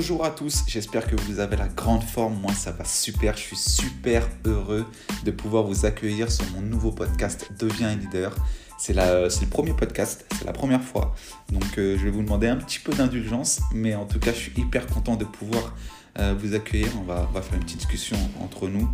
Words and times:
Bonjour 0.00 0.24
à 0.24 0.30
tous, 0.30 0.64
j'espère 0.66 1.06
que 1.06 1.14
vous 1.14 1.40
avez 1.40 1.58
la 1.58 1.68
grande 1.68 2.02
forme. 2.02 2.40
Moi, 2.40 2.54
ça 2.54 2.72
va 2.72 2.86
super. 2.86 3.36
Je 3.36 3.42
suis 3.42 3.56
super 3.56 4.26
heureux 4.46 4.86
de 5.26 5.30
pouvoir 5.30 5.64
vous 5.64 5.84
accueillir 5.84 6.32
sur 6.32 6.46
mon 6.52 6.62
nouveau 6.62 6.90
podcast 6.90 7.50
Deviens 7.58 7.90
un 7.90 7.96
leader. 7.96 8.34
C'est 8.78 8.94
le 8.94 9.46
premier 9.50 9.74
podcast, 9.74 10.24
c'est 10.38 10.46
la 10.46 10.54
première 10.54 10.82
fois. 10.82 11.14
Donc, 11.52 11.76
euh, 11.76 11.98
je 11.98 12.04
vais 12.04 12.10
vous 12.10 12.22
demander 12.22 12.48
un 12.48 12.56
petit 12.56 12.78
peu 12.78 12.94
d'indulgence, 12.94 13.60
mais 13.74 13.94
en 13.94 14.06
tout 14.06 14.18
cas, 14.18 14.32
je 14.32 14.38
suis 14.38 14.52
hyper 14.56 14.86
content 14.86 15.16
de 15.16 15.26
pouvoir 15.26 15.76
euh, 16.18 16.34
vous 16.40 16.54
accueillir. 16.54 16.88
On 16.98 17.02
va, 17.02 17.28
va, 17.34 17.42
faire 17.42 17.58
une 17.58 17.64
petite 17.64 17.80
discussion 17.80 18.16
entre 18.40 18.68
nous 18.68 18.88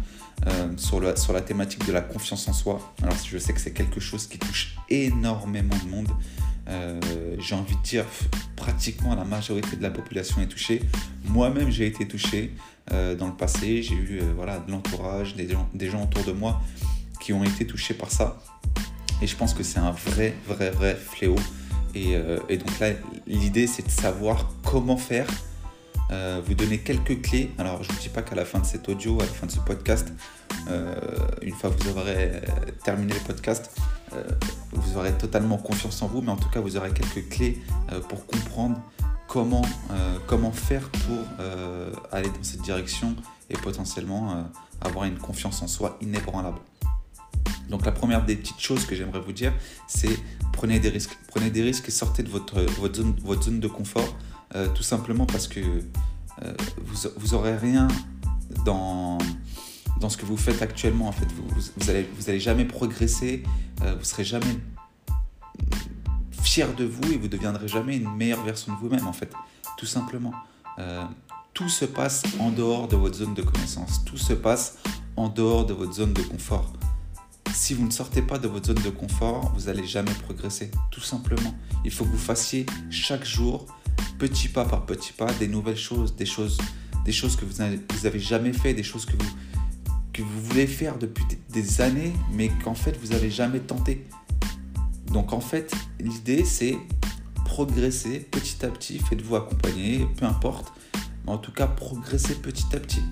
euh, 0.48 0.72
sur, 0.76 1.00
la, 1.00 1.14
sur 1.14 1.32
la 1.32 1.40
thématique 1.40 1.86
de 1.86 1.92
la 1.92 2.00
confiance 2.00 2.48
en 2.48 2.52
soi. 2.52 2.80
Alors, 3.00 3.14
je 3.24 3.38
sais 3.38 3.52
que 3.52 3.60
c'est 3.60 3.72
quelque 3.72 4.00
chose 4.00 4.26
qui 4.26 4.40
touche 4.40 4.74
énormément 4.88 5.76
de 5.84 5.88
monde. 5.88 6.08
Euh, 6.68 7.00
j'ai 7.38 7.54
envie 7.54 7.76
de 7.76 7.82
dire, 7.82 8.04
pratiquement 8.56 9.14
la 9.14 9.24
majorité 9.24 9.76
de 9.76 9.82
la 9.82 9.90
population 9.90 10.40
est 10.40 10.46
touchée. 10.46 10.82
Moi-même, 11.24 11.70
j'ai 11.70 11.86
été 11.86 12.06
touché 12.06 12.52
euh, 12.92 13.14
dans 13.14 13.26
le 13.28 13.34
passé. 13.34 13.82
J'ai 13.82 13.94
eu 13.94 14.18
euh, 14.20 14.32
voilà, 14.34 14.58
de 14.58 14.70
l'entourage, 14.70 15.36
des 15.36 15.48
gens, 15.48 15.68
des 15.74 15.90
gens 15.90 16.04
autour 16.04 16.24
de 16.24 16.32
moi 16.32 16.60
qui 17.20 17.32
ont 17.32 17.44
été 17.44 17.66
touchés 17.66 17.94
par 17.94 18.10
ça. 18.10 18.42
Et 19.22 19.26
je 19.26 19.36
pense 19.36 19.54
que 19.54 19.62
c'est 19.62 19.78
un 19.78 19.92
vrai, 19.92 20.34
vrai, 20.46 20.70
vrai 20.70 20.94
fléau. 20.94 21.36
Et, 21.94 22.18
donc 22.58 22.78
là, 22.78 22.90
l'idée, 23.26 23.66
c'est 23.66 23.86
de 23.86 23.90
savoir 23.90 24.52
comment 24.62 24.98
faire. 24.98 25.26
vous 26.46 26.52
donner 26.52 26.76
quelques 26.76 27.22
clés. 27.22 27.50
Alors, 27.56 27.82
je 27.82 27.90
ne 27.90 27.96
dis 27.96 28.10
pas 28.10 28.20
qu'à 28.20 28.34
la 28.34 28.44
fin 28.44 28.58
de 28.58 28.66
cet 28.66 28.86
audio, 28.90 29.18
à 29.18 29.24
la 29.24 29.30
fin 29.30 29.46
de 29.46 29.50
ce 29.50 29.60
podcast, 29.60 30.12
une 31.40 31.54
fois 31.54 31.70
que 31.70 31.82
vous 31.82 31.96
aurez 31.96 32.42
terminé 32.84 33.14
le 33.14 33.20
podcast, 33.20 33.70
vous 34.86 34.98
aurez 34.98 35.12
totalement 35.12 35.58
confiance 35.58 36.02
en 36.02 36.08
vous, 36.08 36.22
mais 36.22 36.30
en 36.30 36.36
tout 36.36 36.48
cas, 36.48 36.60
vous 36.60 36.76
aurez 36.76 36.92
quelques 36.92 37.28
clés 37.28 37.60
euh, 37.92 38.00
pour 38.00 38.26
comprendre 38.26 38.80
comment, 39.28 39.62
euh, 39.90 40.18
comment 40.26 40.52
faire 40.52 40.88
pour 40.90 41.18
aller 42.12 42.28
dans 42.28 42.42
cette 42.42 42.62
direction 42.62 43.14
et 43.50 43.54
potentiellement 43.54 44.48
avoir 44.80 45.04
une 45.04 45.18
confiance 45.18 45.62
en 45.62 45.68
soi 45.68 45.98
inébranlable. 46.00 46.58
Donc 47.68 47.84
la 47.84 47.92
première 47.92 48.24
des 48.24 48.36
petites 48.36 48.60
choses 48.60 48.86
que 48.86 48.94
j'aimerais 48.94 49.20
vous 49.20 49.32
dire, 49.32 49.52
c'est 49.88 50.16
prenez 50.52 50.78
des 50.78 50.88
risques. 50.88 51.18
Prenez 51.28 51.50
des 51.50 51.62
risques 51.62 51.88
et 51.88 51.90
sortez 51.90 52.22
de 52.22 52.28
votre, 52.28 52.62
votre, 52.80 52.96
zone, 52.96 53.14
votre 53.22 53.42
zone 53.42 53.60
de 53.60 53.68
confort, 53.68 54.16
tout 54.74 54.82
simplement 54.82 55.26
parce 55.26 55.48
que 55.48 55.60
vous, 56.84 57.08
vous 57.16 57.34
aurez 57.34 57.56
rien 57.56 57.88
dans, 58.64 59.18
dans 60.00 60.08
ce 60.08 60.16
que 60.16 60.26
vous 60.26 60.36
faites 60.36 60.62
actuellement. 60.62 61.08
En 61.08 61.12
fait, 61.12 61.26
vous, 61.76 61.90
allez, 61.90 62.08
vous 62.16 62.28
allez 62.28 62.40
jamais 62.40 62.64
progresser, 62.64 63.42
euh, 63.82 63.94
vous 63.98 64.04
serez 64.04 64.24
jamais 64.24 64.58
fier 66.46 66.72
de 66.74 66.84
vous 66.84 67.12
et 67.12 67.16
vous 67.16 67.28
deviendrez 67.28 67.66
jamais 67.66 67.96
une 67.96 68.10
meilleure 68.14 68.42
version 68.44 68.72
de 68.72 68.78
vous-même. 68.78 69.06
En 69.06 69.12
fait, 69.12 69.30
tout 69.76 69.86
simplement. 69.86 70.32
Euh, 70.78 71.04
tout 71.54 71.68
se 71.68 71.84
passe 71.84 72.22
en 72.38 72.50
dehors 72.50 72.86
de 72.86 72.96
votre 72.96 73.16
zone 73.16 73.34
de 73.34 73.42
connaissance. 73.42 74.04
Tout 74.04 74.16
se 74.16 74.32
passe 74.32 74.78
en 75.16 75.28
dehors 75.28 75.66
de 75.66 75.74
votre 75.74 75.92
zone 75.92 76.12
de 76.12 76.22
confort. 76.22 76.72
Si 77.52 77.74
vous 77.74 77.84
ne 77.84 77.90
sortez 77.90 78.22
pas 78.22 78.38
de 78.38 78.46
votre 78.46 78.66
zone 78.66 78.82
de 78.84 78.90
confort, 78.90 79.52
vous 79.56 79.66
n'allez 79.66 79.86
jamais 79.86 80.12
progresser. 80.24 80.70
Tout 80.90 81.00
simplement. 81.00 81.54
Il 81.84 81.90
faut 81.90 82.04
que 82.04 82.10
vous 82.10 82.18
fassiez 82.18 82.66
chaque 82.90 83.24
jour, 83.24 83.66
petit 84.18 84.48
pas 84.48 84.64
par 84.64 84.86
petit 84.86 85.12
pas, 85.12 85.32
des 85.34 85.48
nouvelles 85.48 85.76
choses, 85.76 86.14
des 86.14 86.26
choses, 86.26 86.58
des 87.04 87.12
choses 87.12 87.34
que 87.34 87.44
vous 87.44 87.58
n'avez 87.58 88.20
jamais 88.20 88.52
fait, 88.52 88.72
des 88.72 88.82
choses 88.82 89.04
que 89.04 89.16
vous, 89.16 89.30
que 90.12 90.22
vous 90.22 90.42
voulez 90.42 90.66
faire 90.66 90.96
depuis 90.98 91.24
des 91.48 91.80
années, 91.80 92.12
mais 92.32 92.50
qu'en 92.62 92.74
fait 92.74 92.96
vous 93.00 93.08
n'avez 93.08 93.30
jamais 93.30 93.60
tenté. 93.60 94.06
Donc 95.12 95.32
en 95.32 95.40
fait, 95.40 95.72
l'idée 96.00 96.44
c'est 96.44 96.76
progresser 97.44 98.20
petit 98.20 98.64
à 98.64 98.68
petit, 98.68 98.98
faites-vous 98.98 99.36
accompagner, 99.36 100.06
peu 100.16 100.26
importe, 100.26 100.72
mais 101.24 101.32
en 101.32 101.38
tout 101.38 101.52
cas 101.52 101.66
progresser 101.66 102.34
petit 102.34 102.66
à 102.74 102.80
petit. 102.80 103.02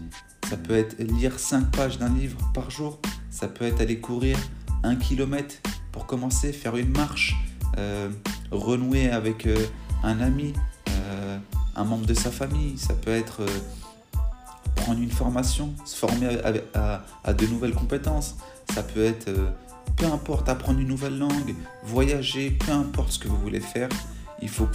Ça 0.48 0.56
peut 0.56 0.76
être 0.76 0.98
lire 0.98 1.38
5 1.38 1.70
pages 1.70 1.98
d'un 1.98 2.12
livre 2.14 2.36
par 2.52 2.70
jour, 2.70 3.00
ça 3.30 3.48
peut 3.48 3.64
être 3.64 3.80
aller 3.80 3.98
courir 3.98 4.36
un 4.82 4.96
kilomètre 4.96 5.56
pour 5.92 6.06
commencer, 6.06 6.52
faire 6.52 6.76
une 6.76 6.90
marche, 6.90 7.36
euh, 7.78 8.10
renouer 8.50 9.10
avec 9.10 9.46
euh, 9.46 9.56
un 10.02 10.20
ami, 10.20 10.52
euh, 10.88 11.38
un 11.76 11.84
membre 11.84 12.06
de 12.06 12.14
sa 12.14 12.30
famille, 12.30 12.76
ça 12.76 12.94
peut 12.94 13.12
être 13.12 13.42
prendre 14.74 15.00
une 15.00 15.10
formation, 15.10 15.72
se 15.84 15.96
former 15.96 16.38
à, 16.74 17.32
de 17.32 17.46
nouvelles 17.46 17.74
compétences. 17.74 18.36
Ça 18.74 18.82
peut 18.82 19.04
être, 19.04 19.30
peu 19.96 20.06
importe, 20.06 20.48
apprendre 20.48 20.80
une 20.80 20.88
nouvelle 20.88 21.18
langue, 21.18 21.54
voyager, 21.84 22.50
peu 22.50 22.72
importe 22.72 23.12
ce 23.12 23.18
que 23.18 23.28
vous 23.28 23.38
voulez 23.38 23.60
faire. 23.60 23.88
Il 24.42 24.48
faut 24.48 24.68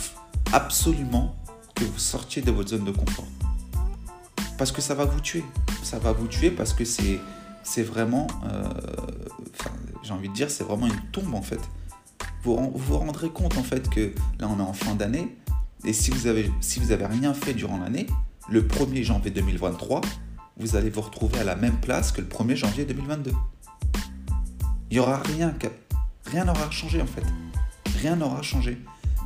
absolument 0.53 1.35
que 1.75 1.83
vous 1.83 1.99
sortiez 1.99 2.41
de 2.41 2.51
votre 2.51 2.69
zone 2.69 2.85
de 2.85 2.91
confort. 2.91 3.27
Parce 4.57 4.71
que 4.71 4.81
ça 4.81 4.93
va 4.93 5.05
vous 5.05 5.21
tuer. 5.21 5.43
Ça 5.83 5.99
va 5.99 6.11
vous 6.11 6.27
tuer 6.27 6.51
parce 6.51 6.73
que 6.73 6.85
c'est, 6.85 7.19
c'est 7.63 7.83
vraiment, 7.83 8.27
euh, 8.45 8.63
j'ai 10.03 10.13
envie 10.13 10.29
de 10.29 10.33
dire, 10.33 10.51
c'est 10.51 10.63
vraiment 10.63 10.87
une 10.87 11.01
tombe 11.11 11.33
en 11.33 11.41
fait. 11.41 11.61
Vous 12.43 12.71
vous 12.73 12.97
rendrez 12.97 13.29
compte 13.29 13.57
en 13.57 13.63
fait 13.63 13.89
que 13.89 14.13
là 14.39 14.47
on 14.49 14.59
est 14.59 14.63
en 14.63 14.73
fin 14.73 14.95
d'année 14.95 15.35
et 15.85 15.93
si 15.93 16.11
vous 16.11 16.27
avez, 16.27 17.05
rien 17.05 17.33
fait 17.33 17.53
durant 17.53 17.77
l'année, 17.77 18.07
le 18.49 18.63
1er 18.63 19.03
janvier 19.03 19.31
2023, 19.31 20.01
vous 20.57 20.75
allez 20.75 20.89
vous 20.89 21.01
retrouver 21.01 21.39
à 21.39 21.43
la 21.45 21.55
même 21.55 21.79
place 21.79 22.11
que 22.11 22.19
le 22.19 22.27
1er 22.27 22.55
janvier 22.55 22.85
2022. 22.85 23.31
Il 24.89 24.95
n'y 24.95 24.99
aura 24.99 25.17
rien, 25.17 25.53
rien 26.25 26.45
n'aura 26.45 26.71
changé 26.71 27.01
en 27.01 27.05
fait. 27.05 27.23
Rien 28.01 28.15
n'aura 28.15 28.41
changé. 28.41 28.77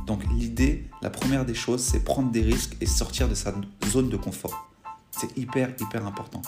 Donc 0.06 0.22
l'idée, 0.30 0.88
la 1.00 1.10
première 1.10 1.46
des 1.46 1.54
choses, 1.54 1.80
c'est 1.80 2.04
prendre 2.04 2.30
des 2.30 2.42
risques 2.42 2.76
et 2.80 2.86
sortir 2.86 3.28
de 3.28 3.34
sa 3.34 3.54
zone 3.86 4.10
de 4.10 4.16
confort. 4.16 4.70
C'est 5.10 5.36
hyper, 5.38 5.70
hyper 5.80 6.06
important. 6.06 6.42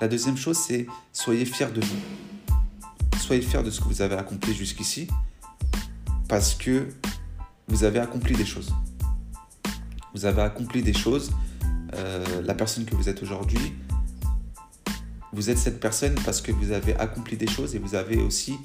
La 0.00 0.08
deuxième 0.08 0.36
chose, 0.36 0.56
c'est 0.56 0.86
soyez 1.12 1.44
fiers 1.44 1.70
de 1.72 1.80
vous. 1.80 1.96
Soyez 3.20 3.42
fiers 3.42 3.62
de 3.62 3.70
ce 3.70 3.80
que 3.80 3.84
vous 3.84 4.02
avez 4.02 4.16
accompli 4.16 4.54
jusqu'ici 4.54 5.06
parce 6.28 6.54
que 6.54 6.88
vous 7.68 7.84
avez 7.84 8.00
accompli 8.00 8.34
des 8.34 8.46
choses. 8.46 8.74
Vous 10.14 10.24
avez 10.24 10.42
accompli 10.42 10.82
des 10.82 10.92
choses 10.92 11.30
euh, 11.94 12.42
la 12.42 12.54
personne 12.54 12.84
que 12.84 12.94
vous 12.94 13.08
êtes 13.08 13.22
aujourd'hui, 13.22 13.74
vous 15.32 15.48
êtes 15.48 15.58
cette 15.58 15.80
personne 15.80 16.14
parce 16.24 16.40
que 16.40 16.52
vous 16.52 16.72
avez 16.72 16.94
accompli 16.96 17.36
des 17.36 17.46
choses 17.46 17.74
et 17.74 17.78
vous 17.78 17.94
avez 17.94 18.16
aussi 18.18 18.58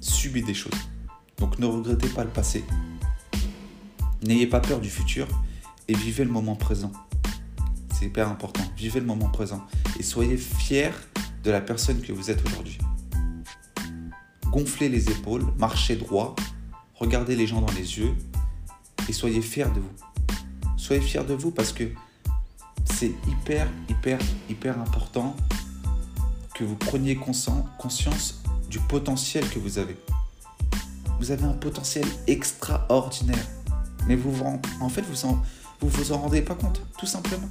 subi 0.00 0.42
des 0.42 0.54
choses. 0.54 0.72
Donc 1.38 1.58
ne 1.58 1.66
regrettez 1.66 2.08
pas 2.08 2.24
le 2.24 2.30
passé. 2.30 2.64
N'ayez 4.22 4.46
pas 4.46 4.60
peur 4.60 4.80
du 4.80 4.90
futur 4.90 5.26
et 5.88 5.94
vivez 5.94 6.24
le 6.24 6.30
moment 6.30 6.54
présent. 6.54 6.92
C'est 7.94 8.06
hyper 8.06 8.28
important. 8.28 8.62
Vivez 8.76 9.00
le 9.00 9.06
moment 9.06 9.28
présent 9.28 9.64
et 9.98 10.02
soyez 10.02 10.36
fiers 10.36 10.90
de 11.44 11.50
la 11.50 11.62
personne 11.62 12.02
que 12.02 12.12
vous 12.12 12.30
êtes 12.30 12.44
aujourd'hui. 12.46 12.78
Gonflez 14.50 14.88
les 14.88 15.10
épaules, 15.10 15.44
marchez 15.58 15.96
droit, 15.96 16.36
regardez 16.94 17.36
les 17.36 17.46
gens 17.46 17.60
dans 17.62 17.72
les 17.72 17.98
yeux 17.98 18.14
et 19.08 19.12
soyez 19.12 19.40
fiers 19.40 19.70
de 19.74 19.80
vous. 19.80 20.76
Soyez 20.76 21.00
fiers 21.00 21.24
de 21.24 21.34
vous 21.34 21.50
parce 21.50 21.72
que 21.72 21.84
c'est 22.84 23.12
hyper, 23.28 23.68
hyper, 23.88 24.18
hyper 24.48 24.78
important 24.80 25.34
que 26.56 26.64
vous 26.64 26.76
preniez 26.76 27.16
conscience 27.16 28.40
du 28.70 28.78
potentiel 28.80 29.46
que 29.50 29.58
vous 29.58 29.78
avez. 29.78 29.96
Vous 31.20 31.30
avez 31.30 31.44
un 31.44 31.52
potentiel 31.52 32.06
extraordinaire. 32.26 33.46
Mais 34.08 34.16
vous, 34.16 34.32
en 34.80 34.88
fait, 34.88 35.02
vous 35.02 35.26
en, 35.26 35.42
vous 35.80 35.88
vous 35.88 36.12
en 36.12 36.18
rendez 36.18 36.40
pas 36.40 36.54
compte, 36.54 36.80
tout 36.98 37.06
simplement. 37.06 37.48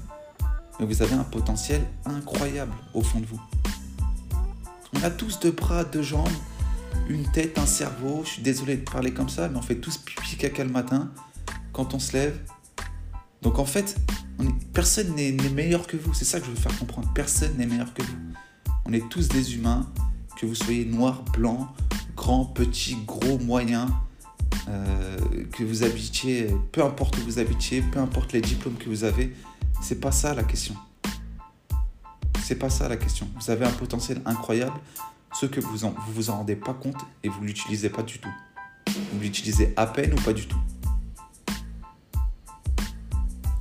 Mais 0.79 0.87
vous 0.87 1.03
avez 1.03 1.13
un 1.13 1.23
potentiel 1.23 1.85
incroyable 2.05 2.73
au 2.95 3.01
fond 3.01 3.19
de 3.19 3.27
vous. 3.27 3.39
On 4.93 5.03
a 5.03 5.11
tous 5.11 5.39
deux 5.39 5.51
bras, 5.51 5.83
deux 5.83 6.01
jambes, 6.01 6.27
une 7.07 7.29
tête, 7.31 7.59
un 7.59 7.67
cerveau. 7.67 8.23
Je 8.23 8.29
suis 8.31 8.41
désolé 8.41 8.77
de 8.77 8.89
parler 8.89 9.13
comme 9.13 9.29
ça, 9.29 9.49
mais 9.49 9.57
on 9.57 9.61
fait 9.61 9.75
tous 9.75 9.97
pipi 9.97 10.35
caca 10.35 10.63
le 10.63 10.71
matin 10.71 11.11
quand 11.73 11.93
on 11.93 11.99
se 11.99 12.13
lève. 12.13 12.39
Donc 13.43 13.59
en 13.59 13.65
fait, 13.65 13.97
personne 14.73 15.13
n'est 15.13 15.31
meilleur 15.31 15.85
que 15.85 15.95
vous. 15.95 16.15
C'est 16.15 16.25
ça 16.25 16.39
que 16.39 16.47
je 16.47 16.51
veux 16.51 16.57
faire 16.57 16.77
comprendre. 16.79 17.11
Personne 17.13 17.55
n'est 17.57 17.67
meilleur 17.67 17.93
que 17.93 18.01
vous. 18.01 18.17
On 18.87 18.93
est 18.93 19.09
tous 19.09 19.27
des 19.27 19.55
humains, 19.55 19.89
que 20.37 20.45
vous 20.45 20.53
soyez 20.53 20.85
noir, 20.85 21.23
blanc, 21.33 21.73
grand, 22.15 22.45
petit, 22.45 22.97
gros, 23.07 23.39
moyen, 23.39 23.87
euh, 24.67 25.17
que 25.53 25.63
vous 25.63 25.83
habitiez, 25.83 26.49
peu 26.71 26.83
importe 26.83 27.17
où 27.17 27.21
vous 27.21 27.39
habitiez, 27.39 27.81
peu 27.81 27.99
importe 27.99 28.33
les 28.33 28.41
diplômes 28.41 28.75
que 28.75 28.87
vous 28.87 29.03
avez. 29.03 29.35
C'est 29.81 29.99
pas 29.99 30.11
ça 30.11 30.35
la 30.35 30.43
question. 30.43 30.75
C'est 32.43 32.59
pas 32.59 32.69
ça 32.69 32.87
la 32.87 32.97
question. 32.97 33.27
Vous 33.39 33.49
avez 33.49 33.65
un 33.65 33.71
potentiel 33.71 34.21
incroyable, 34.23 34.79
ce 35.33 35.47
que 35.47 35.59
vous 35.59 35.83
en, 35.83 35.89
vous, 35.89 36.13
vous 36.13 36.29
en 36.29 36.37
rendez 36.37 36.55
pas 36.55 36.73
compte 36.73 37.01
et 37.23 37.29
vous 37.29 37.41
l'utilisez 37.41 37.89
pas 37.89 38.03
du 38.03 38.19
tout. 38.19 38.33
Vous 38.87 39.19
l'utilisez 39.19 39.73
à 39.77 39.87
peine 39.87 40.13
ou 40.13 40.17
pas 40.17 40.33
du 40.33 40.47
tout. 40.47 40.59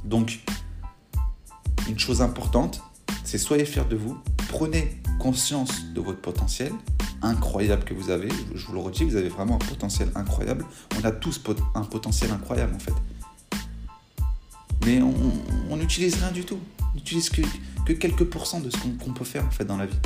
Donc, 0.05 0.41
une 1.89 1.99
chose 1.99 2.21
importante, 2.21 2.83
c'est 3.25 3.39
soyez 3.39 3.65
fiers 3.65 3.87
de 3.89 3.97
vous, 3.97 4.19
prenez 4.49 5.01
conscience 5.19 5.85
de 5.95 6.01
votre 6.01 6.21
potentiel 6.21 6.73
incroyable 7.23 7.85
que 7.85 7.95
vous 7.95 8.11
avez. 8.11 8.29
Je 8.55 8.67
vous 8.67 8.75
le 8.75 8.81
redis, 8.81 9.05
vous 9.05 9.17
avez 9.17 9.29
vraiment 9.29 9.57
un 9.57 9.67
potentiel 9.67 10.11
incroyable. 10.15 10.65
On 11.01 11.05
a 11.05 11.11
tous 11.11 11.41
un 11.75 11.83
potentiel 11.83 12.31
incroyable 12.31 12.75
en 12.75 12.79
fait. 12.79 12.95
Mais 14.85 15.01
on 15.71 15.77
n'utilise 15.77 16.17
rien 16.17 16.31
du 16.31 16.45
tout. 16.45 16.59
On 16.93 16.95
n'utilise 16.97 17.31
que, 17.31 17.43
que, 17.87 17.93
quelques 17.93 18.25
pourcents 18.25 18.61
de 18.61 18.69
ce 18.71 18.77
qu'on 18.77 19.13
peut 19.13 19.25
faire 19.25 19.45
en 19.47 19.51
fait 19.51 19.65
dans 19.65 19.79
la 19.79 19.87
vie. 19.87 19.99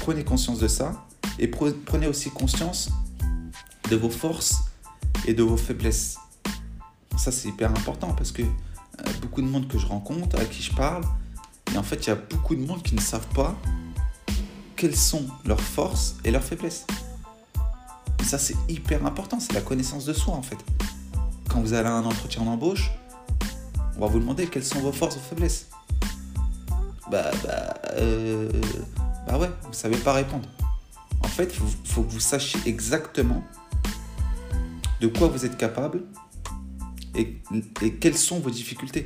Prenez 0.00 0.24
conscience 0.24 0.58
de 0.58 0.68
ça 0.68 1.06
et 1.38 1.48
prenez 1.48 2.06
aussi 2.06 2.30
conscience 2.30 2.90
de 3.90 3.96
vos 3.96 4.10
forces 4.10 4.64
et 5.26 5.34
de 5.34 5.42
vos 5.42 5.56
faiblesses. 5.56 6.18
Ça, 7.16 7.30
c'est 7.30 7.48
hyper 7.48 7.70
important 7.70 8.12
parce 8.14 8.32
que 8.32 8.42
euh, 8.42 9.12
beaucoup 9.20 9.42
de 9.42 9.46
monde 9.46 9.68
que 9.68 9.78
je 9.78 9.86
rencontre, 9.86 10.38
à 10.38 10.44
qui 10.44 10.62
je 10.62 10.74
parle, 10.74 11.04
et 11.72 11.78
en 11.78 11.82
fait, 11.82 12.06
il 12.06 12.08
y 12.08 12.12
a 12.12 12.16
beaucoup 12.16 12.54
de 12.54 12.64
monde 12.64 12.82
qui 12.82 12.94
ne 12.94 13.00
savent 13.00 13.28
pas 13.34 13.56
quelles 14.76 14.96
sont 14.96 15.26
leurs 15.44 15.60
forces 15.60 16.16
et 16.24 16.30
leurs 16.30 16.42
faiblesses. 16.42 16.86
Et 18.20 18.24
ça, 18.24 18.38
c'est 18.38 18.56
hyper 18.68 19.04
important, 19.06 19.40
c'est 19.40 19.52
la 19.52 19.60
connaissance 19.60 20.04
de 20.04 20.12
soi 20.12 20.34
en 20.34 20.42
fait. 20.42 20.58
Quand 21.48 21.60
vous 21.60 21.72
allez 21.72 21.88
à 21.88 21.94
un 21.94 22.04
entretien 22.04 22.44
d'embauche, 22.44 22.90
on 23.96 24.00
va 24.00 24.06
vous 24.06 24.18
demander 24.18 24.46
quelles 24.46 24.64
sont 24.64 24.80
vos 24.80 24.92
forces 24.92 25.16
et 25.16 25.18
vos 25.18 25.24
faiblesses. 25.24 25.68
Bah, 27.10 27.30
bah, 27.44 27.74
euh, 27.92 28.50
bah 29.26 29.38
ouais, 29.38 29.50
vous 29.64 29.72
savez 29.72 29.96
pas 29.96 30.12
répondre. 30.12 30.48
En 31.22 31.28
fait, 31.28 31.54
il 31.54 31.60
faut, 31.90 32.02
que 32.02 32.10
vous 32.10 32.20
sachiez 32.20 32.60
exactement 32.66 33.42
de 35.00 35.08
quoi 35.08 35.28
vous 35.28 35.44
êtes 35.44 35.56
capable 35.56 36.04
et, 37.14 37.40
quelles 38.00 38.16
sont 38.16 38.40
vos 38.40 38.50
difficultés. 38.50 39.04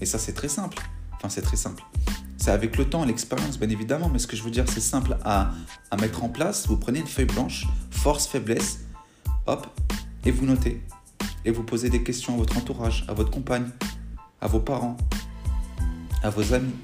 Et 0.00 0.06
ça, 0.06 0.18
c'est 0.18 0.32
très 0.32 0.48
simple. 0.48 0.78
Enfin, 1.22 1.28
c'est 1.28 1.42
très 1.42 1.56
simple. 1.56 1.84
C'est 2.36 2.50
avec 2.50 2.76
le 2.76 2.84
temps, 2.84 3.04
l'expérience, 3.04 3.56
bien 3.56 3.68
évidemment, 3.68 4.08
mais 4.08 4.18
ce 4.18 4.26
que 4.26 4.34
je 4.34 4.42
veux 4.42 4.50
dire, 4.50 4.64
c'est 4.68 4.80
simple 4.80 5.16
à, 5.24 5.52
à, 5.92 5.96
mettre 5.98 6.24
en 6.24 6.28
place. 6.28 6.66
Vous 6.66 6.76
prenez 6.76 6.98
une 6.98 7.06
feuille 7.06 7.26
blanche, 7.26 7.68
force, 7.92 8.26
faiblesse, 8.26 8.80
hop, 9.46 9.68
et 10.24 10.32
vous 10.32 10.44
notez. 10.44 10.82
Et 11.44 11.52
vous 11.52 11.62
posez 11.62 11.90
des 11.90 12.02
questions 12.02 12.34
à 12.34 12.36
votre 12.38 12.58
entourage, 12.58 13.04
à 13.06 13.14
votre 13.14 13.30
compagne, 13.30 13.70
à 14.40 14.48
vos 14.48 14.58
parents, 14.58 14.96
à 16.24 16.30
vos 16.30 16.52
amis. 16.54 16.74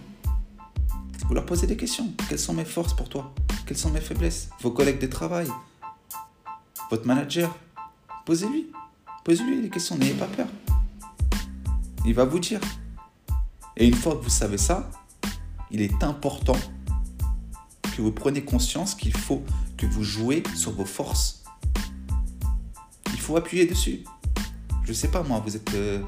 Vous 1.26 1.34
leur 1.34 1.44
posez 1.44 1.66
des 1.66 1.76
questions. 1.76 2.12
Quelles 2.28 2.38
sont 2.38 2.54
mes 2.54 2.64
forces 2.64 2.94
pour 2.94 3.08
toi? 3.08 3.34
Quelles 3.66 3.76
sont 3.76 3.90
mes 3.90 4.00
faiblesses? 4.00 4.50
Vos 4.60 4.70
collègues 4.70 5.00
de 5.00 5.08
travail? 5.08 5.48
Votre 6.92 7.08
manager? 7.08 7.52
Posez-lui. 8.24 8.70
Posez-lui 9.24 9.60
les 9.60 9.70
questions, 9.70 9.98
n'ayez 9.98 10.14
pas 10.14 10.26
peur. 10.26 10.46
Il 12.06 12.14
va 12.14 12.24
vous 12.24 12.38
dire. 12.38 12.60
Et 13.78 13.86
une 13.86 13.94
fois 13.94 14.16
que 14.16 14.24
vous 14.24 14.30
savez 14.30 14.58
ça, 14.58 14.90
il 15.70 15.80
est 15.80 16.02
important 16.02 16.56
que 17.96 18.02
vous 18.02 18.10
preniez 18.10 18.42
conscience 18.42 18.96
qu'il 18.96 19.16
faut 19.16 19.44
que 19.76 19.86
vous 19.86 20.02
jouez 20.02 20.42
sur 20.56 20.72
vos 20.72 20.84
forces. 20.84 21.44
Il 23.12 23.20
faut 23.20 23.36
appuyer 23.36 23.66
dessus. 23.66 24.02
Je 24.82 24.88
ne 24.88 24.94
sais 24.94 25.08
pas 25.08 25.22
moi, 25.22 25.40
vous 25.44 25.54
êtes, 25.54 25.74
euh, 25.74 26.02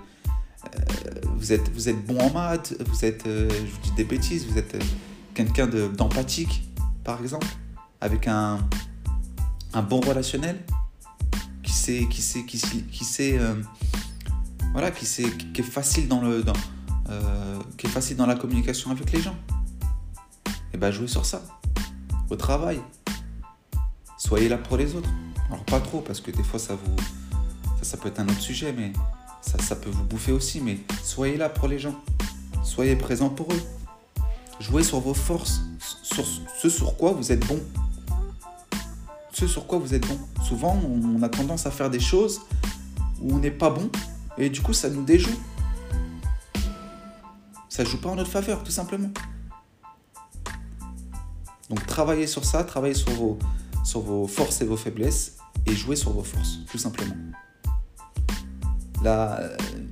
euh, 0.65 1.21
vous 1.37 1.53
êtes, 1.53 1.71
vous 1.71 1.89
êtes 1.89 2.05
bon 2.05 2.19
en 2.19 2.33
maths, 2.33 2.75
vous 2.81 3.05
êtes, 3.05 3.27
euh, 3.29 3.49
je 3.49 3.71
vous 3.71 3.81
dis 3.85 3.93
des 3.93 4.05
bêtises, 4.05 4.47
vous 4.47 4.59
êtes 4.59 4.77
quelqu'un 5.35 5.69
d'empathique, 5.69 6.69
par 7.05 7.21
exemple, 7.21 7.47
avec 8.01 8.27
un, 8.27 8.59
un 9.75 9.83
bon 9.83 10.01
relationnel, 10.01 10.59
qui 11.63 11.73
sait, 11.73 12.09
qui 12.11 12.21
sait, 12.21 12.45
qui, 12.45 13.37
voilà, 14.73 14.91
qui 14.91 15.07
sait, 15.07 15.31
qui 15.53 15.61
est 15.61 15.65
facile 15.65 16.09
dans 16.09 16.21
le, 16.21 16.43
euh, 17.11 17.59
qui 17.77 17.87
est 17.87 17.91
facile 17.91 18.17
dans 18.17 18.27
la 18.27 18.37
communication 18.37 18.91
avec 18.91 19.11
les 19.13 19.21
gens. 19.21 19.37
Et 20.47 20.75
eh 20.75 20.77
ben 20.79 20.91
jouez 20.91 21.09
sur 21.09 21.27
ça, 21.27 21.43
au 22.29 22.37
travail. 22.37 22.81
Soyez 24.17 24.49
là 24.49 24.59
pour 24.59 24.77
les 24.77 24.95
autres. 24.95 25.09
Alors 25.49 25.65
pas 25.65 25.81
trop 25.81 26.01
parce 26.01 26.21
que 26.21 26.31
des 26.31 26.43
fois 26.43 26.61
ça 26.61 26.75
vous, 26.77 26.97
ça, 27.79 27.85
ça 27.85 27.97
peut 27.97 28.09
être 28.09 28.21
un 28.21 28.29
autre 28.29 28.41
sujet, 28.41 28.73
mais 28.73 28.93
ça, 29.41 29.59
ça 29.59 29.75
peut 29.75 29.91
vous 29.91 30.05
bouffer 30.05 30.33
aussi. 30.33 30.61
Mais 30.61 30.79
soyez 31.03 31.37
là 31.37 31.49
pour 31.49 31.67
les 31.67 31.79
gens. 31.79 31.95
Soyez 32.63 32.95
présent 32.95 33.31
pour 33.31 33.53
eux. 33.53 33.63
Jouez 34.61 34.85
sur 34.85 35.01
vos 35.01 35.15
forces, 35.15 35.63
sur 36.03 36.25
ce 36.61 36.69
sur 36.69 36.97
quoi 36.97 37.13
vous 37.13 37.33
êtes 37.33 37.45
bon. 37.47 37.59
Ce 39.33 39.47
sur 39.47 39.67
quoi 39.67 39.79
vous 39.79 39.95
êtes 39.95 40.07
bon. 40.07 40.19
Souvent, 40.45 40.79
on 40.85 41.23
a 41.23 41.29
tendance 41.29 41.67
à 41.67 41.71
faire 41.71 41.91
des 41.91 42.01
choses 42.01 42.41
où 43.21 43.35
on 43.35 43.39
n'est 43.39 43.51
pas 43.51 43.71
bon 43.71 43.91
et 44.39 44.49
du 44.49 44.61
coup, 44.61 44.73
ça 44.73 44.89
nous 44.89 45.03
déjoue. 45.03 45.39
Ça 47.81 47.87
joue 47.87 47.97
pas 47.97 48.11
en 48.11 48.17
notre 48.17 48.31
faveur, 48.31 48.63
tout 48.63 48.71
simplement. 48.71 49.09
Donc, 51.71 51.87
travaillez 51.87 52.27
sur 52.27 52.45
ça, 52.45 52.63
travaillez 52.63 52.93
sur 52.93 53.11
vos, 53.13 53.39
sur 53.85 54.01
vos 54.01 54.27
forces 54.27 54.61
et 54.61 54.67
vos 54.67 54.77
faiblesses 54.77 55.39
et 55.65 55.75
jouez 55.75 55.97
sur 55.97 56.11
vos 56.11 56.23
forces, 56.23 56.59
tout 56.71 56.77
simplement. 56.77 57.15
Là, 59.03 59.41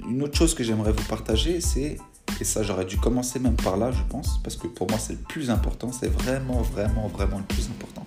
une 0.07 0.23
autre 0.23 0.37
chose 0.37 0.55
que 0.55 0.63
j'aimerais 0.63 0.93
vous 0.93 1.05
partager, 1.05 1.63
c'est 1.63 1.97
et 2.39 2.45
ça, 2.45 2.63
j'aurais 2.63 2.85
dû 2.85 2.99
commencer 2.99 3.39
même 3.39 3.57
par 3.57 3.79
là, 3.79 3.91
je 3.91 4.03
pense, 4.03 4.39
parce 4.43 4.57
que 4.57 4.67
pour 4.67 4.87
moi, 4.91 4.99
c'est 4.99 5.15
le 5.15 5.21
plus 5.21 5.49
important. 5.49 5.91
C'est 5.91 6.09
vraiment, 6.09 6.61
vraiment, 6.61 7.09
vraiment 7.09 7.39
le 7.39 7.45
plus 7.45 7.71
important. 7.71 8.07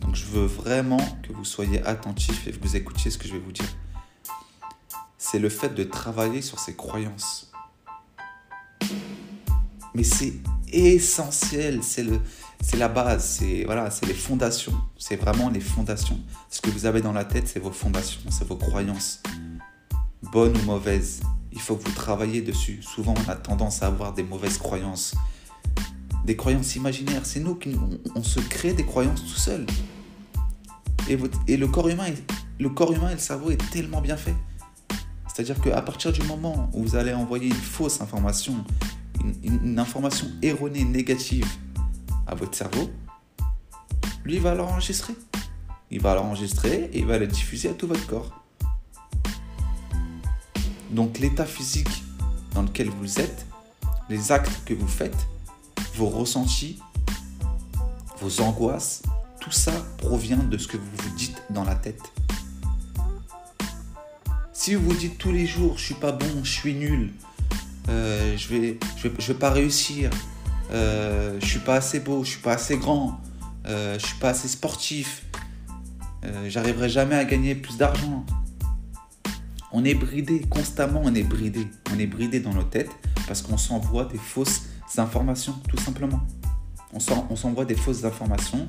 Donc, 0.00 0.16
je 0.16 0.26
veux 0.26 0.44
vraiment 0.44 1.00
que 1.22 1.32
vous 1.32 1.46
soyez 1.46 1.82
attentifs 1.86 2.46
et 2.46 2.52
que 2.52 2.60
vous 2.60 2.76
écoutiez 2.76 3.10
ce 3.10 3.16
que 3.16 3.26
je 3.26 3.32
vais 3.32 3.38
vous 3.38 3.52
dire. 3.52 3.74
C'est 5.16 5.38
le 5.38 5.48
fait 5.48 5.70
de 5.70 5.82
travailler 5.82 6.42
sur 6.42 6.58
ses 6.58 6.76
croyances. 6.76 7.50
Mais 9.96 10.04
c'est 10.04 10.34
essentiel, 10.72 11.82
c'est 11.82 12.02
le, 12.04 12.20
c'est 12.60 12.76
la 12.76 12.88
base, 12.88 13.24
c'est 13.24 13.64
voilà, 13.64 13.90
c'est 13.90 14.06
les 14.06 14.14
fondations, 14.14 14.74
c'est 14.98 15.16
vraiment 15.16 15.48
les 15.50 15.60
fondations. 15.60 16.20
Ce 16.50 16.60
que 16.60 16.70
vous 16.70 16.86
avez 16.86 17.00
dans 17.00 17.12
la 17.12 17.24
tête, 17.24 17.48
c'est 17.48 17.60
vos 17.60 17.72
fondations, 17.72 18.20
c'est 18.30 18.46
vos 18.46 18.56
croyances, 18.56 19.22
bonnes 20.32 20.56
ou 20.56 20.62
mauvaises 20.66 21.22
il 21.56 21.62
faut 21.62 21.74
que 21.74 21.84
vous 21.84 21.94
travaillez 21.94 22.42
dessus. 22.42 22.80
Souvent, 22.82 23.14
on 23.26 23.30
a 23.30 23.34
tendance 23.34 23.82
à 23.82 23.86
avoir 23.86 24.12
des 24.12 24.22
mauvaises 24.22 24.58
croyances, 24.58 25.14
des 26.24 26.36
croyances 26.36 26.76
imaginaires. 26.76 27.22
C'est 27.24 27.40
nous 27.40 27.54
qui 27.54 27.74
on, 28.14 28.22
se 28.22 28.40
crée 28.40 28.74
des 28.74 28.84
croyances 28.84 29.22
tout 29.22 29.40
seul. 29.40 29.66
Et, 31.08 31.16
et 31.48 31.56
le 31.56 31.66
corps 31.66 31.88
humain, 31.88 32.08
le 32.60 32.68
corps 32.68 32.92
humain 32.92 33.08
et 33.08 33.14
le 33.14 33.18
cerveau 33.18 33.50
est 33.50 33.70
tellement 33.70 34.02
bien 34.02 34.18
fait. 34.18 34.34
C'est-à-dire 35.32 35.58
qu'à 35.62 35.80
partir 35.80 36.12
du 36.12 36.22
moment 36.22 36.70
où 36.74 36.82
vous 36.82 36.94
allez 36.94 37.14
envoyer 37.14 37.46
une 37.46 37.54
fausse 37.54 38.02
information, 38.02 38.62
une, 39.42 39.78
information 39.78 40.26
erronée, 40.42 40.84
négative 40.84 41.46
à 42.26 42.34
votre 42.34 42.56
cerveau, 42.56 42.90
lui 44.24 44.38
va 44.38 44.54
l'enregistrer. 44.54 45.14
Il 45.90 46.00
va 46.00 46.14
l'enregistrer 46.14 46.90
et 46.92 46.98
il 46.98 47.06
va 47.06 47.18
le 47.18 47.26
diffuser 47.26 47.68
à 47.68 47.74
tout 47.74 47.86
votre 47.86 48.06
corps. 48.06 48.42
Donc 50.90 51.18
l'état 51.18 51.46
physique 51.46 52.04
dans 52.54 52.62
lequel 52.62 52.88
vous 52.88 53.20
êtes, 53.20 53.46
les 54.08 54.32
actes 54.32 54.62
que 54.64 54.74
vous 54.74 54.88
faites, 54.88 55.26
vos 55.94 56.08
ressentis, 56.08 56.80
vos 58.20 58.40
angoisses, 58.40 59.02
tout 59.40 59.52
ça 59.52 59.72
provient 59.98 60.38
de 60.38 60.58
ce 60.58 60.66
que 60.66 60.76
vous 60.76 60.96
vous 61.02 61.16
dites 61.16 61.42
dans 61.50 61.64
la 61.64 61.74
tête. 61.74 62.02
Si 64.52 64.74
vous 64.74 64.90
vous 64.90 64.96
dites 64.96 65.18
tous 65.18 65.30
les 65.32 65.46
jours, 65.46 65.78
je 65.78 65.84
suis 65.84 65.94
pas 65.94 66.12
bon, 66.12 66.42
je 66.42 66.50
suis 66.50 66.74
nul, 66.74 67.12
euh, 67.88 68.36
je 68.36 68.48
vais, 68.48 68.78
je 68.96 69.32
vais, 69.32 69.38
pas 69.38 69.50
réussir, 69.50 70.10
euh, 70.72 71.38
je 71.40 71.46
suis 71.46 71.60
pas 71.60 71.76
assez 71.76 72.00
beau, 72.00 72.24
je 72.24 72.30
suis 72.30 72.40
pas 72.40 72.54
assez 72.54 72.76
grand, 72.76 73.20
euh, 73.66 73.98
je 73.98 74.06
suis 74.06 74.18
pas 74.18 74.30
assez 74.30 74.48
sportif, 74.48 75.24
euh, 76.24 76.48
j'arriverai 76.48 76.88
jamais 76.88 77.16
à 77.16 77.24
gagner 77.24 77.54
plus 77.54 77.76
d'argent, 77.76 78.24
on 79.72 79.84
est 79.84 79.94
bridé, 79.94 80.40
constamment 80.48 81.02
on 81.04 81.14
est 81.14 81.22
bridé. 81.22 81.66
On 81.94 81.98
est 81.98 82.06
bridé 82.06 82.40
dans 82.40 82.54
nos 82.54 82.62
têtes 82.62 82.90
parce 83.26 83.42
qu'on 83.42 83.58
s'envoie 83.58 84.06
des 84.06 84.18
fausses 84.18 84.62
informations, 84.96 85.54
tout 85.68 85.76
simplement. 85.76 86.20
On 86.94 87.36
s'envoie 87.36 87.66
des 87.66 87.74
fausses 87.74 88.04
informations 88.04 88.66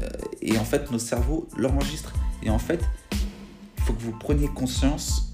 euh, 0.00 0.08
et 0.42 0.58
en 0.58 0.64
fait 0.64 0.90
nos 0.90 0.98
cerveaux 0.98 1.46
l'enregistrent. 1.56 2.12
Et 2.42 2.50
en 2.50 2.58
fait, 2.58 2.82
il 3.12 3.84
faut 3.84 3.92
que 3.92 4.02
vous 4.02 4.12
preniez 4.12 4.48
conscience 4.48 5.27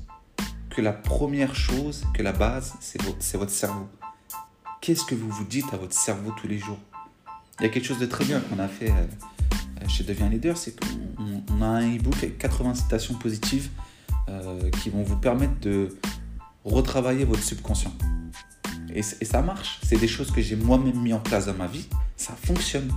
que 0.74 0.82
la 0.82 0.92
première 0.92 1.54
chose, 1.54 2.04
que 2.14 2.22
la 2.22 2.32
base, 2.32 2.74
c'est 2.80 3.00
votre, 3.00 3.50
cerveau. 3.52 3.88
Qu'est-ce 4.80 5.04
que 5.04 5.14
vous 5.14 5.30
vous 5.30 5.44
dites 5.44 5.72
à 5.72 5.76
votre 5.76 5.94
cerveau 5.94 6.32
tous 6.36 6.48
les 6.48 6.58
jours? 6.58 6.78
Il 7.60 7.62
y 7.62 7.66
a 7.66 7.68
quelque 7.68 7.86
chose 7.86 8.00
de 8.00 8.06
très 8.06 8.24
bien 8.24 8.40
qu'on 8.40 8.58
a 8.58 8.66
fait 8.66 8.90
euh, 8.90 9.88
chez 9.88 10.02
Deviens 10.02 10.28
Leader, 10.28 10.56
c'est 10.56 10.74
qu'on 10.78 11.62
a 11.62 11.66
un 11.66 11.96
e-book 11.96 12.16
avec 12.16 12.38
80 12.38 12.74
citations 12.74 13.14
positives 13.14 13.70
euh, 14.28 14.68
qui 14.82 14.90
vont 14.90 15.04
vous 15.04 15.16
permettre 15.16 15.58
de 15.60 15.96
retravailler 16.64 17.24
votre 17.24 17.42
subconscient. 17.42 17.92
Et, 18.92 19.02
ça 19.02 19.42
marche. 19.42 19.78
C'est 19.84 19.98
des 19.98 20.08
choses 20.08 20.32
que 20.32 20.42
j'ai 20.42 20.56
moi-même 20.56 21.00
mis 21.00 21.12
en 21.12 21.20
place 21.20 21.46
dans 21.46 21.54
ma 21.54 21.68
vie. 21.68 21.86
Ça 22.16 22.34
fonctionne. 22.44 22.90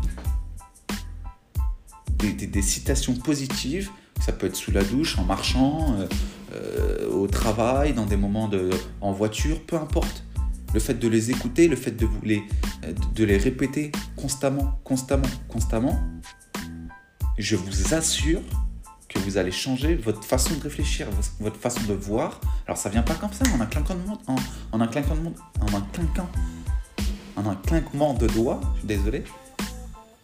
Des, 2.17 2.61
citations 2.63 3.13
positives, 3.13 3.89
ça 4.19 4.31
peut 4.31 4.47
être 4.47 4.55
sous 4.55 4.71
la 4.71 4.83
douche, 4.83 5.19
en 5.19 5.23
marchant, 5.23 5.95
euh, 5.99 6.07
euh, 6.53 7.09
au 7.11 7.27
travail, 7.27 7.93
dans 7.93 8.05
des 8.05 8.17
moments 8.17 8.47
de, 8.47 8.69
en 9.01 9.11
voiture, 9.11 9.61
peu 9.65 9.75
importe. 9.75 10.23
Le 10.73 10.79
fait 10.79 10.95
de 10.95 11.07
les 11.07 11.31
écouter, 11.31 11.67
le 11.67 11.75
fait 11.75 11.91
de, 11.91 12.05
vous 12.05 12.21
les, 12.23 12.43
de 13.15 13.23
les 13.23 13.37
répéter 13.37 13.91
constamment, 14.15 14.79
constamment, 14.83 15.29
constamment, 15.47 15.97
je 17.37 17.55
vous 17.55 17.93
assure 17.93 18.41
que 19.07 19.19
vous 19.19 19.37
allez 19.37 19.51
changer 19.51 19.95
votre 19.95 20.23
façon 20.23 20.55
de 20.55 20.61
réfléchir, 20.61 21.07
votre 21.39 21.55
façon 21.57 21.81
de 21.87 21.93
voir. 21.93 22.41
Alors 22.65 22.77
ça 22.77 22.89
vient 22.89 23.03
pas 23.03 23.15
comme 23.15 23.31
ça, 23.31 23.45
en 23.55 23.61
un 23.61 23.65
clinquant 23.65 23.95
de 23.95 24.01
monde, 24.01 24.19
en, 24.71 24.81
un 24.81 24.87
clinquant 24.87 25.15
de 25.15 25.21
monde, 25.21 25.37
en 25.61 25.77
un 25.77 25.81
clinquant, 25.93 26.29
en 27.35 27.45
un 27.45 27.55
clinquement 27.55 28.13
de 28.13 28.27
doigts. 28.27 28.59
Je 28.75 28.79
suis 28.79 28.87
désolé. 28.87 29.23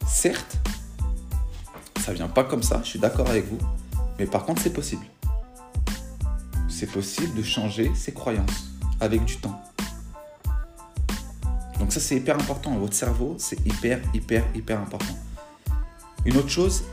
Certes, 0.06 0.58
ça 2.02 2.14
vient 2.14 2.28
pas 2.28 2.44
comme 2.44 2.64
ça. 2.64 2.82
Je 2.84 2.90
suis 2.90 3.00
d'accord 3.00 3.30
avec 3.30 3.48
vous, 3.48 3.60
mais 4.20 4.26
par 4.26 4.46
contre 4.46 4.62
c'est 4.62 4.74
possible. 4.74 5.06
C'est 6.74 6.92
possible 6.92 7.36
de 7.38 7.44
changer 7.44 7.92
ses 7.94 8.14
croyances 8.14 8.72
avec 9.00 9.24
du 9.26 9.38
temps. 9.38 9.62
Donc 11.80 11.94
ça 11.94 12.00
c'est 12.00 12.18
hyper 12.18 12.36
important. 12.36 12.76
Votre 12.78 12.96
cerveau 12.96 13.36
c'est 13.38 13.64
hyper 13.66 14.02
hyper 14.14 14.44
hyper 14.56 14.80
important. 14.80 15.16
Une 16.26 16.36
autre 16.38 16.50
chose, 16.50 16.84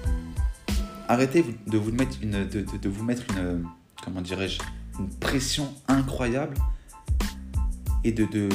arrêtez 1.09 1.45
de 1.67 1.79
vous 1.79 1.93
mettre 1.93 2.19
une, 2.21 2.47
de, 2.47 2.89
vous 2.89 3.05
mettre 3.05 3.23
une, 3.31 3.65
comment 4.05 4.21
dirais-je, 4.21 4.59
une 4.99 5.09
pression 5.09 5.73
incroyable 5.89 6.57
et 8.05 8.13
de, 8.13 8.27
de, 8.27 8.49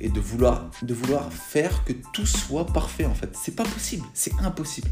et 0.00 0.08
de 0.08 0.20
vouloir, 0.20 0.70
de 0.82 0.92
vouloir 0.92 1.32
faire 1.32 1.84
que 1.84 1.92
tout 2.12 2.26
soit 2.26 2.66
parfait 2.66 3.06
en 3.06 3.14
fait. 3.14 3.30
C'est 3.40 3.56
pas 3.56 3.64
possible, 3.64 4.04
c'est 4.12 4.38
impossible. 4.40 4.90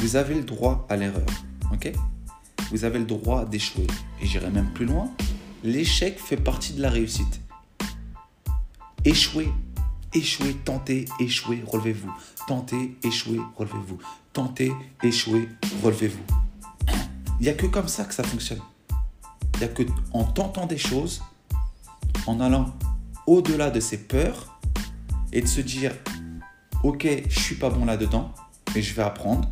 Vous 0.00 0.16
avez 0.16 0.34
le 0.34 0.44
droit 0.44 0.86
à 0.88 0.96
l'erreur, 0.96 1.26
ok? 1.72 1.92
Vous 2.70 2.84
avez 2.84 2.98
le 2.98 3.04
droit 3.04 3.44
d'échouer. 3.44 3.86
Et 4.20 4.26
j'irai 4.26 4.50
même 4.50 4.72
plus 4.72 4.86
loin. 4.86 5.10
L'échec 5.62 6.18
fait 6.18 6.36
partie 6.36 6.72
de 6.74 6.82
la 6.82 6.90
réussite. 6.90 7.40
Échouer, 9.04 9.48
échouer, 10.14 10.54
tenter, 10.64 11.04
échouer, 11.20 11.62
relevez-vous. 11.66 12.12
Tentez, 12.46 12.96
échouer, 13.02 13.40
relevez-vous. 13.56 13.98
Tentez, 14.32 14.72
échouer, 15.02 15.48
relevez-vous. 15.82 16.24
Il 17.40 17.44
n'y 17.44 17.48
a 17.48 17.54
que 17.54 17.66
comme 17.66 17.88
ça 17.88 18.04
que 18.04 18.14
ça 18.14 18.22
fonctionne. 18.22 18.60
Il 19.54 19.58
n'y 19.60 19.64
a 19.64 19.68
que 19.68 19.82
en 20.12 20.24
tentant 20.24 20.66
des 20.66 20.78
choses, 20.78 21.22
en 22.26 22.40
allant 22.40 22.74
au-delà 23.26 23.70
de 23.70 23.80
ses 23.80 23.98
peurs 23.98 24.58
et 25.32 25.40
de 25.40 25.46
se 25.46 25.60
dire 25.60 25.92
ok, 26.82 27.06
je 27.28 27.38
suis 27.40 27.56
pas 27.56 27.70
bon 27.70 27.84
là-dedans, 27.84 28.32
mais 28.74 28.82
je 28.82 28.94
vais 28.94 29.02
apprendre. 29.02 29.50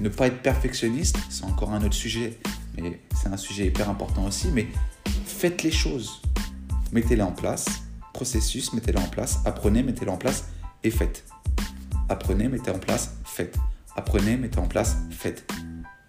Ne 0.00 0.08
pas 0.08 0.28
être 0.28 0.40
perfectionniste, 0.40 1.18
c'est 1.28 1.44
encore 1.44 1.72
un 1.72 1.84
autre 1.84 1.94
sujet, 1.94 2.38
mais 2.76 3.00
c'est 3.14 3.28
un 3.28 3.36
sujet 3.36 3.66
hyper 3.66 3.90
important 3.90 4.24
aussi. 4.24 4.48
Mais 4.48 4.66
faites 5.26 5.62
les 5.62 5.70
choses, 5.70 6.22
mettez-les 6.92 7.22
en 7.22 7.32
place, 7.32 7.66
processus, 8.14 8.72
mettez-les 8.72 8.98
en 8.98 9.08
place, 9.08 9.40
apprenez, 9.44 9.82
mettez-les 9.82 10.10
en 10.10 10.16
place 10.16 10.46
et 10.84 10.90
faites. 10.90 11.26
Apprenez, 12.08 12.48
mettez 12.48 12.70
en 12.70 12.78
place, 12.78 13.14
faites. 13.24 13.56
Apprenez, 13.94 14.38
mettez 14.38 14.58
en 14.58 14.66
place, 14.66 14.96
faites. 15.10 15.46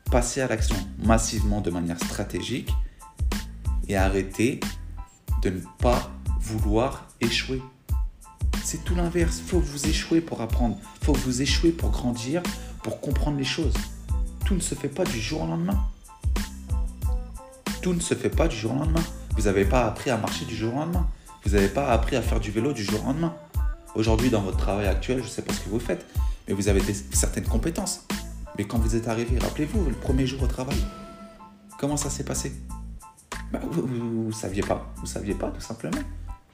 Passez 0.10 0.40
à 0.40 0.48
l'action 0.48 0.78
massivement 1.04 1.60
de 1.60 1.70
manière 1.70 2.00
stratégique 2.00 2.74
et 3.90 3.98
arrêtez 3.98 4.62
de 5.42 5.50
ne 5.50 5.60
pas 5.80 6.12
vouloir 6.40 7.08
échouer. 7.20 7.62
C'est 8.64 8.84
tout 8.86 8.96
l'inverse. 8.96 9.42
Faut 9.46 9.60
vous 9.60 9.88
échouez 9.88 10.22
pour 10.22 10.42
apprendre. 10.42 10.80
Faut 11.02 11.14
vous 11.14 11.42
échouez 11.42 11.72
pour 11.72 11.90
grandir, 11.90 12.42
pour 12.84 13.00
comprendre 13.02 13.38
les 13.38 13.44
choses. 13.44 13.74
Tout 14.46 14.56
ne 14.56 14.60
se 14.60 14.76
fait 14.76 14.90
pas 14.90 15.04
du 15.04 15.20
jour 15.20 15.42
au 15.44 15.48
lendemain. 15.48 15.80
Tout 17.82 17.94
ne 17.94 18.00
se 18.00 18.14
fait 18.14 18.30
pas 18.30 18.48
du 18.48 18.56
jour 18.56 18.74
au 18.74 18.80
lendemain. 18.80 19.04
Vous 19.36 19.44
n'avez 19.44 19.66
pas 19.66 19.86
appris 19.86 20.10
à 20.10 20.18
marcher 20.18 20.46
du 20.46 20.56
jour 20.56 20.76
au 20.76 20.80
lendemain. 20.80 21.08
Vous 21.46 21.52
n'avez 21.52 21.70
pas 21.70 21.92
appris 21.92 22.16
à 22.16 22.22
faire 22.22 22.40
du 22.40 22.52
vélo 22.52 22.74
du 22.74 22.84
jour 22.84 23.02
au 23.04 23.08
lendemain. 23.08 23.36
Aujourd'hui, 23.96 24.30
dans 24.30 24.42
votre 24.42 24.58
travail 24.58 24.88
actuel, 24.88 25.20
je 25.20 25.24
ne 25.24 25.30
sais 25.30 25.42
pas 25.42 25.54
ce 25.54 25.62
que 25.62 25.70
vous 25.70 25.80
faites, 25.80 26.06
mais 26.48 26.54
vous 26.54 26.70
avez 26.70 26.82
certaines 27.12 27.46
compétences. 27.48 28.06
Mais 28.58 28.66
quand 28.66 28.78
vous 28.78 28.96
êtes 28.96 29.08
arrivé, 29.08 29.38
rappelez-vous, 29.40 29.86
le 29.86 29.96
premier 29.96 30.28
jour 30.28 30.44
au 30.44 30.48
travail, 30.48 30.78
comment 31.78 31.98
ça 31.98 32.10
s'est 32.10 32.24
passé? 32.24 32.54
Bah, 33.52 33.60
Vous 33.72 34.28
ne 34.28 34.32
saviez 34.32 34.62
pas. 34.62 34.92
Vous 34.98 35.04
ne 35.04 35.08
saviez 35.08 35.34
pas, 35.34 35.50
tout 35.50 35.62
simplement. 35.62 35.98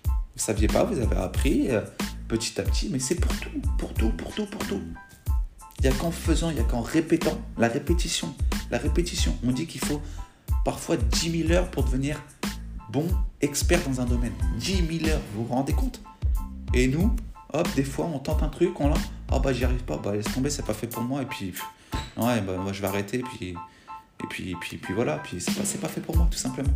Vous 0.05 0.11
ne 0.35 0.39
saviez 0.41 0.67
pas, 0.67 0.83
vous 0.83 0.99
avez 0.99 1.17
appris 1.17 1.69
euh, 1.69 1.81
petit 2.27 2.59
à 2.59 2.63
petit, 2.63 2.89
mais 2.91 2.99
c'est 2.99 3.15
pour 3.15 3.35
tout, 3.39 3.49
pour 3.77 3.93
tout, 3.93 4.11
pour 4.11 4.33
tout, 4.33 4.45
pour 4.45 4.65
tout. 4.67 4.81
Il 5.79 5.89
n'y 5.89 5.95
a 5.95 5.97
qu'en 5.97 6.11
faisant, 6.11 6.49
il 6.49 6.55
n'y 6.55 6.61
a 6.61 6.63
qu'en 6.63 6.81
répétant. 6.81 7.39
La 7.57 7.67
répétition. 7.67 8.33
La 8.71 8.77
répétition. 8.77 9.35
On 9.45 9.51
dit 9.51 9.67
qu'il 9.67 9.81
faut 9.81 10.01
parfois 10.65 10.97
10 10.97 11.47
000 11.47 11.51
heures 11.51 11.69
pour 11.69 11.83
devenir 11.83 12.21
bon 12.89 13.07
expert 13.41 13.79
dans 13.87 14.01
un 14.01 14.05
domaine. 14.05 14.33
10 14.57 14.99
000 14.99 15.09
heures, 15.11 15.21
vous 15.35 15.45
vous 15.45 15.53
rendez 15.53 15.73
compte? 15.73 16.01
Et 16.73 16.87
nous, 16.87 17.15
hop, 17.53 17.67
des 17.75 17.83
fois, 17.83 18.05
on 18.05 18.19
tente 18.19 18.43
un 18.43 18.49
truc, 18.49 18.79
on 18.79 18.89
l'a, 18.89 18.97
ah 19.31 19.39
bah 19.39 19.53
j'y 19.53 19.65
arrive 19.65 19.83
pas, 19.83 19.97
bah 19.97 20.13
laisse 20.15 20.31
tomber, 20.33 20.49
c'est 20.49 20.65
pas 20.65 20.73
fait 20.73 20.87
pour 20.87 21.03
moi, 21.03 21.21
et 21.21 21.25
puis, 21.25 21.53
ouais, 22.17 22.41
bah 22.41 22.57
moi 22.57 22.73
je 22.73 22.81
vais 22.81 22.87
arrêter, 22.87 23.19
puis, 23.19 23.49
et 23.49 24.27
puis, 24.29 24.55
puis, 24.59 24.77
puis 24.77 24.93
voilà, 24.93 25.17
puis 25.17 25.39
c'est 25.39 25.53
pas, 25.53 25.87
pas 25.87 25.93
fait 25.93 26.01
pour 26.01 26.17
moi, 26.17 26.27
tout 26.29 26.37
simplement. 26.37 26.73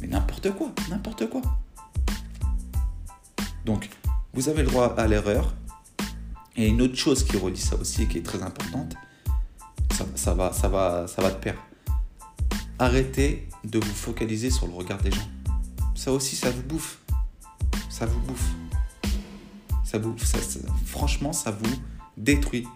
Mais 0.00 0.06
n'importe 0.06 0.50
quoi, 0.52 0.72
n'importe 0.88 1.28
quoi. 1.28 1.42
Donc, 3.64 3.88
vous 4.32 4.48
avez 4.48 4.62
le 4.62 4.68
droit 4.68 4.94
à 4.96 5.06
l'erreur. 5.06 5.52
Et 6.56 6.68
une 6.68 6.80
autre 6.82 6.96
chose 6.96 7.24
qui 7.24 7.36
relie 7.36 7.60
ça 7.60 7.76
aussi, 7.76 8.08
qui 8.08 8.18
est 8.18 8.22
très 8.22 8.42
importante, 8.42 8.94
ça, 10.14 10.34
va, 10.34 10.52
ça, 10.52 10.68
va, 10.68 11.06
ça 11.06 11.22
va 11.22 11.30
de 11.30 11.36
pair. 11.36 11.56
Arrêtez 12.78 13.48
de 13.64 13.78
vous 13.78 13.94
focaliser 13.94 14.50
sur 14.50 14.66
le 14.66 14.74
regard 14.74 15.00
des 15.02 15.10
gens. 15.10 15.28
Ça 15.94 16.12
aussi, 16.12 16.36
ça 16.36 16.50
vous 16.50 16.62
bouffe. 16.62 16.98
Ça 17.88 18.06
vous 18.06 18.20
bouffe. 18.20 18.50
Ça 19.84 19.98
franchement, 20.84 21.32
ça 21.32 21.50
vous 21.50 21.74
détruit. 22.16 22.66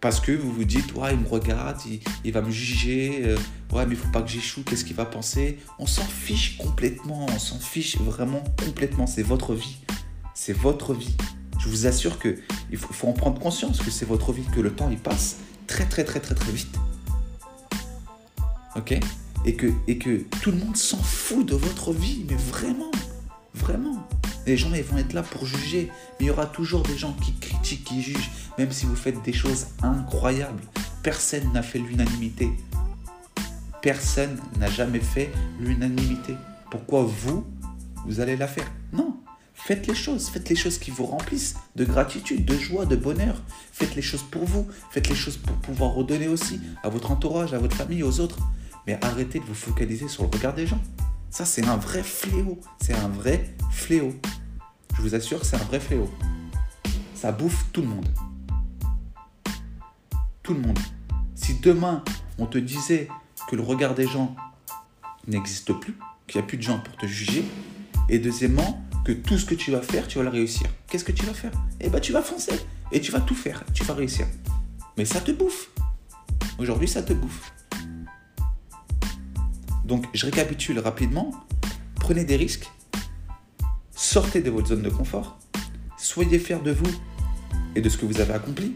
Parce 0.00 0.20
que 0.20 0.32
vous 0.32 0.52
vous 0.52 0.64
dites, 0.64 0.94
ouais, 0.94 1.14
il 1.14 1.20
me 1.20 1.28
regarde, 1.28 1.78
il, 2.24 2.32
va 2.32 2.42
me 2.42 2.50
juger, 2.50 3.22
euh, 3.24 3.38
ouais, 3.72 3.86
mais 3.86 3.94
il 3.94 3.96
faut 3.96 4.10
pas 4.10 4.22
que 4.22 4.28
j'échoue, 4.28 4.62
qu'est-ce 4.62 4.84
qu'il 4.84 4.94
va 4.94 5.06
penser? 5.06 5.58
On 5.78 5.86
s'en 5.86 6.04
fiche 6.04 6.58
complètement, 6.58 7.26
on 7.26 7.38
s'en 7.38 7.58
fiche 7.58 7.96
vraiment 7.98 8.44
complètement, 8.62 9.06
c'est 9.06 9.22
votre 9.22 9.54
vie. 9.54 9.78
C'est 10.34 10.52
votre 10.52 10.92
vie. 10.92 11.16
Je 11.66 11.70
vous 11.72 11.86
assure 11.88 12.20
que 12.20 12.36
il 12.70 12.78
faut, 12.78 13.08
en 13.08 13.12
prendre 13.12 13.40
conscience 13.40 13.80
que 13.80 13.90
c'est 13.90 14.04
votre 14.04 14.32
vie, 14.32 14.44
que 14.54 14.60
le 14.60 14.72
temps 14.72 14.88
il 14.88 14.98
passe 14.98 15.38
très 15.66 15.84
très 15.84 16.04
très 16.04 16.20
très 16.20 16.36
très 16.36 16.52
vite. 16.52 16.78
Ok? 18.76 18.96
Et 19.44 19.56
que, 19.56 19.72
et 19.88 19.98
que 19.98 20.22
tout 20.42 20.52
le 20.52 20.58
monde 20.58 20.76
s'en 20.76 20.98
fout 20.98 21.44
de 21.44 21.56
votre 21.56 21.92
vie, 21.92 22.24
mais 22.28 22.36
vraiment, 22.36 22.92
vraiment. 23.52 24.06
Les 24.46 24.56
gens, 24.56 24.72
ils 24.74 24.84
vont 24.84 24.96
être 24.96 25.12
là 25.12 25.24
pour 25.24 25.44
juger. 25.44 25.90
Mais 26.18 26.26
il 26.26 26.28
y 26.28 26.30
aura 26.30 26.46
toujours 26.46 26.84
des 26.84 26.96
gens 26.96 27.14
qui 27.14 27.32
critiquent, 27.34 27.82
qui 27.82 28.00
jugent, 28.00 28.30
même 28.58 28.70
si 28.70 28.86
vous 28.86 28.94
faites 28.94 29.20
des 29.24 29.32
choses 29.32 29.66
incroyables. 29.82 30.62
Personne 31.02 31.52
n'a 31.52 31.62
fait 31.62 31.80
l'unanimité. 31.80 32.48
Personne 33.82 34.38
n'a 34.58 34.70
jamais 34.70 35.00
fait 35.00 35.32
l'unanimité. 35.58 36.36
Pourquoi 36.70 37.02
vous, 37.02 37.44
vous 38.04 38.20
allez 38.20 38.36
la 38.36 38.46
faire? 38.46 38.70
Non. 38.92 39.16
Faites 39.66 39.88
les 39.88 39.96
choses, 39.96 40.28
faites 40.28 40.48
les 40.48 40.54
choses 40.54 40.78
qui 40.78 40.92
vous 40.92 41.06
remplissent 41.06 41.56
de 41.74 41.84
gratitude, 41.84 42.44
de 42.44 42.56
joie, 42.56 42.86
de 42.86 42.94
bonheur. 42.94 43.42
Faites 43.72 43.96
les 43.96 44.00
choses 44.00 44.22
pour 44.22 44.44
vous, 44.44 44.68
faites 44.92 45.08
les 45.08 45.16
choses 45.16 45.38
pour 45.38 45.56
pouvoir 45.56 45.90
redonner 45.90 46.28
aussi 46.28 46.60
à 46.84 46.88
votre 46.88 47.10
entourage, 47.10 47.52
à 47.52 47.58
votre 47.58 47.74
famille, 47.74 48.04
aux 48.04 48.20
autres. 48.20 48.38
Mais 48.86 48.96
arrêtez 49.04 49.40
de 49.40 49.44
vous 49.44 49.54
focaliser 49.54 50.06
sur 50.06 50.22
le 50.22 50.28
regard 50.28 50.54
des 50.54 50.68
gens. 50.68 50.80
Ça, 51.30 51.44
c'est 51.44 51.66
un 51.66 51.76
vrai 51.78 52.04
fléau. 52.04 52.60
C'est 52.80 52.94
un 52.94 53.08
vrai 53.08 53.56
fléau. 53.72 54.14
Je 54.94 55.02
vous 55.02 55.16
assure, 55.16 55.44
c'est 55.44 55.56
un 55.56 55.64
vrai 55.64 55.80
fléau. 55.80 56.08
Ça 57.16 57.32
bouffe 57.32 57.66
tout 57.72 57.82
le 57.82 57.88
monde. 57.88 58.08
Tout 60.44 60.54
le 60.54 60.60
monde. 60.60 60.78
Si 61.34 61.54
demain, 61.54 62.04
on 62.38 62.46
te 62.46 62.58
disait 62.58 63.08
que 63.50 63.56
le 63.56 63.62
regard 63.62 63.96
des 63.96 64.06
gens 64.06 64.36
n'existe 65.26 65.72
plus, 65.72 65.96
qu'il 66.28 66.40
n'y 66.40 66.44
a 66.44 66.46
plus 66.46 66.56
de 66.56 66.62
gens 66.62 66.78
pour 66.78 66.96
te 66.96 67.06
juger, 67.06 67.44
et 68.08 68.20
deuxièmement, 68.20 68.85
que 69.06 69.12
tout 69.12 69.38
ce 69.38 69.44
que 69.44 69.54
tu 69.54 69.70
vas 69.70 69.82
faire, 69.82 70.08
tu 70.08 70.18
vas 70.18 70.24
le 70.24 70.30
réussir. 70.30 70.66
Qu'est-ce 70.88 71.04
que 71.04 71.12
tu 71.12 71.24
vas 71.26 71.32
faire? 71.32 71.52
Eh 71.78 71.88
bien, 71.88 72.00
tu 72.00 72.10
vas 72.10 72.22
foncer. 72.22 72.54
Et 72.90 73.00
tu 73.00 73.12
vas 73.12 73.20
tout 73.20 73.36
faire. 73.36 73.62
Tu 73.72 73.84
vas 73.84 73.94
réussir. 73.94 74.26
Mais 74.98 75.04
ça 75.04 75.20
te 75.20 75.30
bouffe. 75.30 75.70
Aujourd'hui, 76.58 76.88
ça 76.88 77.04
te 77.04 77.12
bouffe. 77.12 77.52
Donc, 79.84 80.06
je 80.12 80.26
récapitule 80.26 80.80
rapidement. 80.80 81.30
Prenez 81.94 82.24
des 82.24 82.34
risques. 82.34 82.68
Sortez 83.94 84.42
de 84.42 84.50
votre 84.50 84.66
zone 84.66 84.82
de 84.82 84.90
confort. 84.90 85.38
Soyez 85.96 86.40
fiers 86.40 86.58
de 86.64 86.72
vous 86.72 86.92
et 87.76 87.82
de 87.82 87.88
ce 87.88 87.98
que 87.98 88.06
vous 88.06 88.20
avez 88.20 88.32
accompli. 88.32 88.74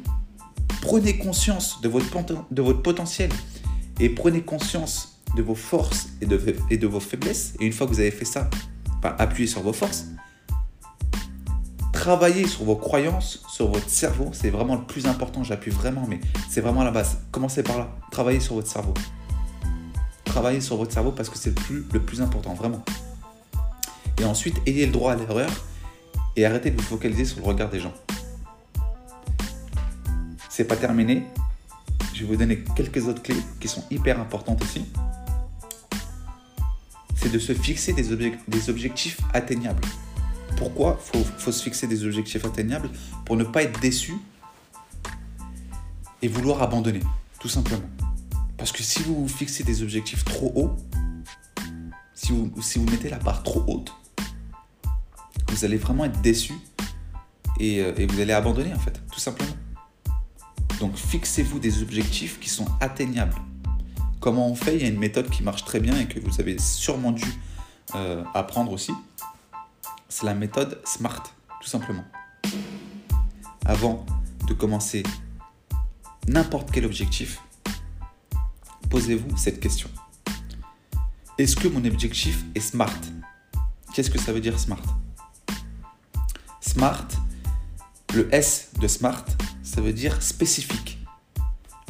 Prenez 0.81 1.19
conscience 1.19 1.81
de 1.81 1.89
votre, 1.89 2.07
de 2.53 2.63
votre 2.63 2.83
potentiel 2.83 3.31
et 3.99 4.09
prenez 4.09 4.43
conscience 4.43 5.21
de 5.37 5.43
vos 5.43 5.57
forces 5.57 6.11
et 6.21 6.27
de, 6.27 6.87
vos 6.87 7.01
faiblesses. 7.01 7.55
Et 7.59 7.67
une 7.67 7.73
fois 7.73 7.89
que 7.89 7.93
vous 7.93 8.01
avez 8.01 8.13
fait 8.13 8.25
ça, 8.25 8.49
appuyez 9.03 9.49
sur 9.49 9.63
vos 9.63 9.73
forces. 9.73 10.07
Travaillez 12.01 12.49
sur 12.49 12.65
vos 12.65 12.77
croyances, 12.77 13.43
sur 13.47 13.71
votre 13.71 13.91
cerveau. 13.91 14.31
C'est 14.33 14.49
vraiment 14.49 14.75
le 14.75 14.85
plus 14.85 15.05
important. 15.05 15.45
J'appuie 15.45 15.71
vraiment, 15.71 16.07
mais 16.09 16.19
c'est 16.49 16.63
vraiment 16.63 16.83
la 16.83 16.91
base. 16.91 17.19
Commencez 17.31 17.63
par 17.63 17.79
là. 17.79 17.91
Travaillez 18.11 18.41
sur 18.41 18.55
votre 18.55 18.69
cerveau. 18.69 18.95
Travaillez 20.25 20.63
sur 20.63 20.79
votre 20.79 20.95
cerveau 20.95 21.13
parce 21.13 21.29
que 21.29 21.37
c'est 21.37 21.51
le 21.51 21.57
plus, 21.57 21.85
le 21.93 22.01
plus 22.01 22.23
important, 22.23 22.55
vraiment. 22.55 22.83
Et 24.19 24.25
ensuite, 24.25 24.57
ayez 24.65 24.87
le 24.87 24.93
droit 24.93 25.13
à 25.13 25.17
l'erreur 25.17 25.51
et 26.37 26.47
arrêtez 26.47 26.71
de 26.71 26.81
vous 26.81 26.87
focaliser 26.87 27.27
sur 27.27 27.41
le 27.41 27.45
regard 27.45 27.69
des 27.69 27.81
gens. 27.81 27.93
c'est 30.49 30.65
pas 30.65 30.77
terminé. 30.77 31.25
Je 32.15 32.21
vais 32.21 32.29
vous 32.29 32.37
donner 32.37 32.65
quelques 32.77 33.09
autres 33.09 33.23
clés 33.23 33.37
qui 33.61 33.69
sont 33.69 33.85
hyper 33.91 34.19
importantes 34.19 34.63
aussi. 34.63 34.87
C'est 37.15 37.31
de 37.31 37.39
se 37.39 37.53
fixer 37.53 37.93
des 37.93 38.71
objectifs 38.71 39.21
atteignables. 39.35 39.83
Pourquoi 40.61 41.01
il 41.15 41.25
faut, 41.39 41.53
se 41.53 41.63
fixer 41.63 41.87
des 41.87 42.05
objectifs 42.05 42.45
atteignables 42.45 42.91
Pour 43.25 43.39
ne 43.39 43.45
pas 43.45 43.63
être 43.63 43.81
déçu 43.81 44.13
et 46.21 46.29
vouloir 46.29 46.63
abandonner, 46.63 47.01
tout 47.41 47.49
simplement. 47.49 47.89
Parce 48.59 48.71
que 48.71 48.83
si 48.83 49.03
vous 49.03 49.23
vous 49.23 49.29
fixez 49.29 49.65
des 49.65 49.83
objectifs 49.83 50.23
trop 50.23 50.53
hauts, 50.55 50.77
si 52.13 52.33
vous, 52.33 52.53
si 52.61 52.79
vous 52.79 52.85
mettez 52.85 53.09
la 53.09 53.17
barre 53.17 53.43
trop 53.43 53.65
haute, 53.69 53.95
vous 55.49 55.65
allez 55.65 55.79
vraiment 55.79 56.05
être 56.05 56.21
déçu 56.21 56.53
et, 57.59 57.81
euh, 57.81 58.07
vous 58.07 58.21
allez 58.21 58.35
abandonner 58.35 58.75
en 58.75 58.79
fait, 58.79 59.01
tout 59.11 59.19
simplement. 59.19 59.57
Donc 60.79 60.95
fixez-vous 60.95 61.59
des 61.59 61.81
objectifs 61.81 62.39
qui 62.39 62.51
sont 62.51 62.67
atteignables. 62.83 63.37
Comment 64.21 64.51
on 64.51 64.55
fait? 64.55 64.77
Il 64.77 64.83
y 64.83 64.85
a 64.85 64.89
une 64.89 64.99
méthode 64.99 65.31
qui 65.31 65.43
marche 65.43 65.65
très 65.65 65.81
bien 65.81 65.99
et 65.99 66.05
que 66.05 66.21
vous 66.21 66.39
avez 66.39 66.59
sûrement 66.59 67.13
dû 67.13 67.25
euh, 67.95 68.23
apprendre 68.35 68.73
aussi 68.73 68.93
c'est 70.11 70.27
la 70.27 70.35
méthode 70.35 70.79
SMART, 70.85 71.23
tout 71.63 71.69
simplement. 71.69 72.05
Avant 73.65 74.05
de 74.47 74.53
commencer 74.53 75.03
n'importe 76.29 76.71
quel 76.71 76.85
objectif, 76.85 77.41
posez-vous 78.91 79.35
cette 79.39 79.61
question. 79.61 79.89
Est-ce 81.39 81.57
que 81.57 81.69
mon 81.69 81.83
objectif 81.87 82.45
est 82.55 82.61
SMART? 82.61 83.01
Qu'est-ce 83.95 84.11
que 84.11 84.19
ça 84.19 84.35
veut 84.35 84.41
dire 84.41 84.61
SMART? 84.61 84.83
SMART, 86.61 87.09
le 88.15 88.29
S 88.35 88.71
de 88.79 88.87
SMART, 88.87 89.25
ça 89.63 89.81
veut 89.81 89.95
dire 89.95 90.21
spécifique, 90.21 90.99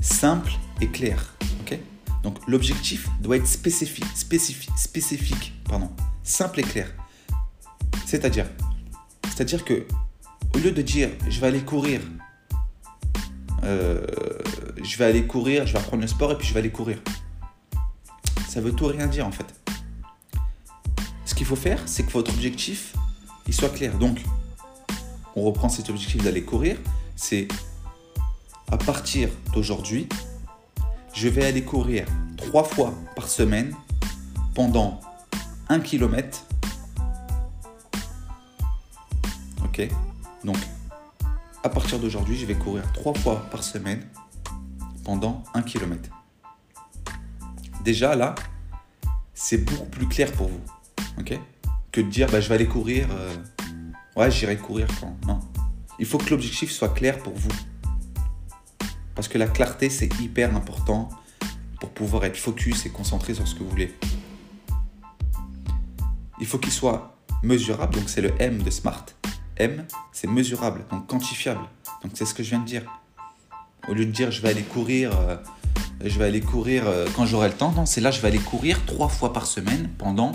simple 0.01 0.53
et 0.81 0.89
clair. 0.89 1.35
Donc 2.23 2.37
l'objectif 2.47 3.09
doit 3.21 3.37
être 3.37 3.47
spécifique, 3.47 4.05
spécifique, 4.15 4.77
spécifique, 4.77 5.55
pardon, 5.65 5.91
simple 6.23 6.61
et 6.61 6.63
clair. 6.63 6.93
C'est-à-dire, 8.11 9.65
que 9.65 9.87
au 10.55 10.59
lieu 10.59 10.73
de 10.73 10.83
dire 10.83 11.11
je 11.29 11.41
vais 11.41 11.47
aller 11.47 11.63
courir, 11.63 12.01
euh, 13.65 14.05
je 14.83 14.97
vais 14.99 15.05
aller 15.05 15.27
courir, 15.27 15.67
je 15.67 15.73
vais 15.73 15.79
apprendre 15.79 16.03
le 16.03 16.09
sport 16.09 16.33
et 16.33 16.37
puis 16.37 16.47
je 16.47 16.53
vais 16.53 16.61
aller 16.61 16.71
courir, 16.71 16.99
ça 18.49 18.61
veut 18.61 18.73
tout 18.73 18.87
rien 18.87 19.07
dire 19.07 19.27
en 19.27 19.31
fait. 19.31 19.47
Ce 21.25 21.35
qu'il 21.35 21.47
faut 21.47 21.57
faire, 21.57 21.81
c'est 21.87 22.03
que 22.03 22.11
votre 22.11 22.33
objectif 22.33 22.95
soit 23.53 23.71
clair. 23.71 23.97
Donc, 23.99 24.23
on 25.37 25.43
reprend 25.43 25.69
cet 25.69 25.91
objectif 25.91 26.23
d'aller 26.23 26.43
courir, 26.43 26.77
c'est 27.17 27.49
à 28.71 28.77
partir 28.77 29.29
d'aujourd'hui, 29.53 30.09
je 31.15 31.29
vais 31.29 31.45
aller 31.45 31.63
courir 31.63 32.07
trois 32.37 32.65
fois 32.65 32.95
par 33.17 33.29
semaine 33.29 33.75
pendant 34.55 35.01
un 35.69 35.81
kilomètre 35.81 36.47
Donc, 40.45 40.57
à 41.63 41.69
partir 41.69 41.99
d'aujourd'hui, 41.99 42.39
je 42.39 42.47
vais 42.47 42.55
courir 42.55 42.91
trois 42.93 43.15
fois 43.15 43.47
par 43.51 43.63
semaine 43.63 44.07
pendant 45.05 45.43
un 45.55 45.63
kilomètre. 45.63 46.11
Déjà 47.85 48.15
là, 48.17 48.35
c'est 49.35 49.59
beaucoup 49.59 49.87
plus 49.87 50.07
clair 50.07 50.33
pour 50.33 50.49
vous, 50.49 50.61
ok? 51.19 51.39
Que 51.93 52.01
de 52.01 52.09
dire, 52.09 52.29
bah, 52.31 52.41
je 52.41 52.49
vais 52.49 52.55
aller 52.55 52.67
courir. 52.67 53.09
Euh, 53.11 53.35
ouais, 54.17 54.31
j'irai 54.31 54.57
courir 54.57 54.87
quand. 55.01 55.17
Non. 55.27 55.41
Il 55.99 56.07
faut 56.07 56.19
que 56.19 56.31
l'objectif 56.31 56.71
soit 56.71 56.91
clair 56.91 57.19
pour 57.19 57.35
vous. 57.35 57.51
Parce 59.15 59.29
que 59.29 59.39
la 59.39 59.47
clarté, 59.47 59.91
c'est 59.91 60.09
hyper 60.21 60.55
important 60.55 61.09
pour 61.81 61.91
pouvoir 61.91 62.25
être 62.25 62.37
focus 62.37 62.87
et 62.87 62.91
concentré 62.91 63.35
sur 63.35 63.47
ce 63.47 63.55
que 63.55 63.61
vous 63.61 63.71
voulez. 63.71 63.95
Il 66.39 66.47
faut 66.47 66.59
qu'il 66.59 66.73
soit 66.73 67.17
mesurable, 67.43 67.95
donc 67.95 68.09
c'est 68.09 68.23
le 68.23 68.33
M 68.39 68.63
de 68.63 68.71
SMART. 68.71 69.07
M, 69.61 69.85
c'est 70.13 70.27
mesurable, 70.27 70.85
donc 70.91 71.07
quantifiable. 71.07 71.61
Donc 72.03 72.13
c'est 72.15 72.25
ce 72.25 72.35
que 72.35 72.43
je 72.43 72.51
viens 72.51 72.61
de 72.61 72.65
dire. 72.65 72.83
Au 73.89 73.95
lieu 73.95 74.07
de 74.07 74.11
dire 74.11 74.31
je 74.31 74.41
vais 74.41 74.49
aller 74.49 74.63
courir, 74.63 75.13
euh, 75.19 75.37
je 76.05 76.19
vais 76.19 76.25
aller 76.25 76.41
courir 76.41 76.85
euh, 76.87 77.07
quand 77.15 77.27
j'aurai 77.27 77.49
le 77.49 77.55
temps, 77.55 77.73
non, 77.73 77.87
c'est 77.87 78.01
là 78.01 78.11
je 78.11 78.21
vais 78.21 78.29
aller 78.29 78.39
courir 78.39 78.85
trois 78.87 79.09
fois 79.09 79.33
par 79.33 79.47
semaine 79.47 79.91
pendant 79.99 80.33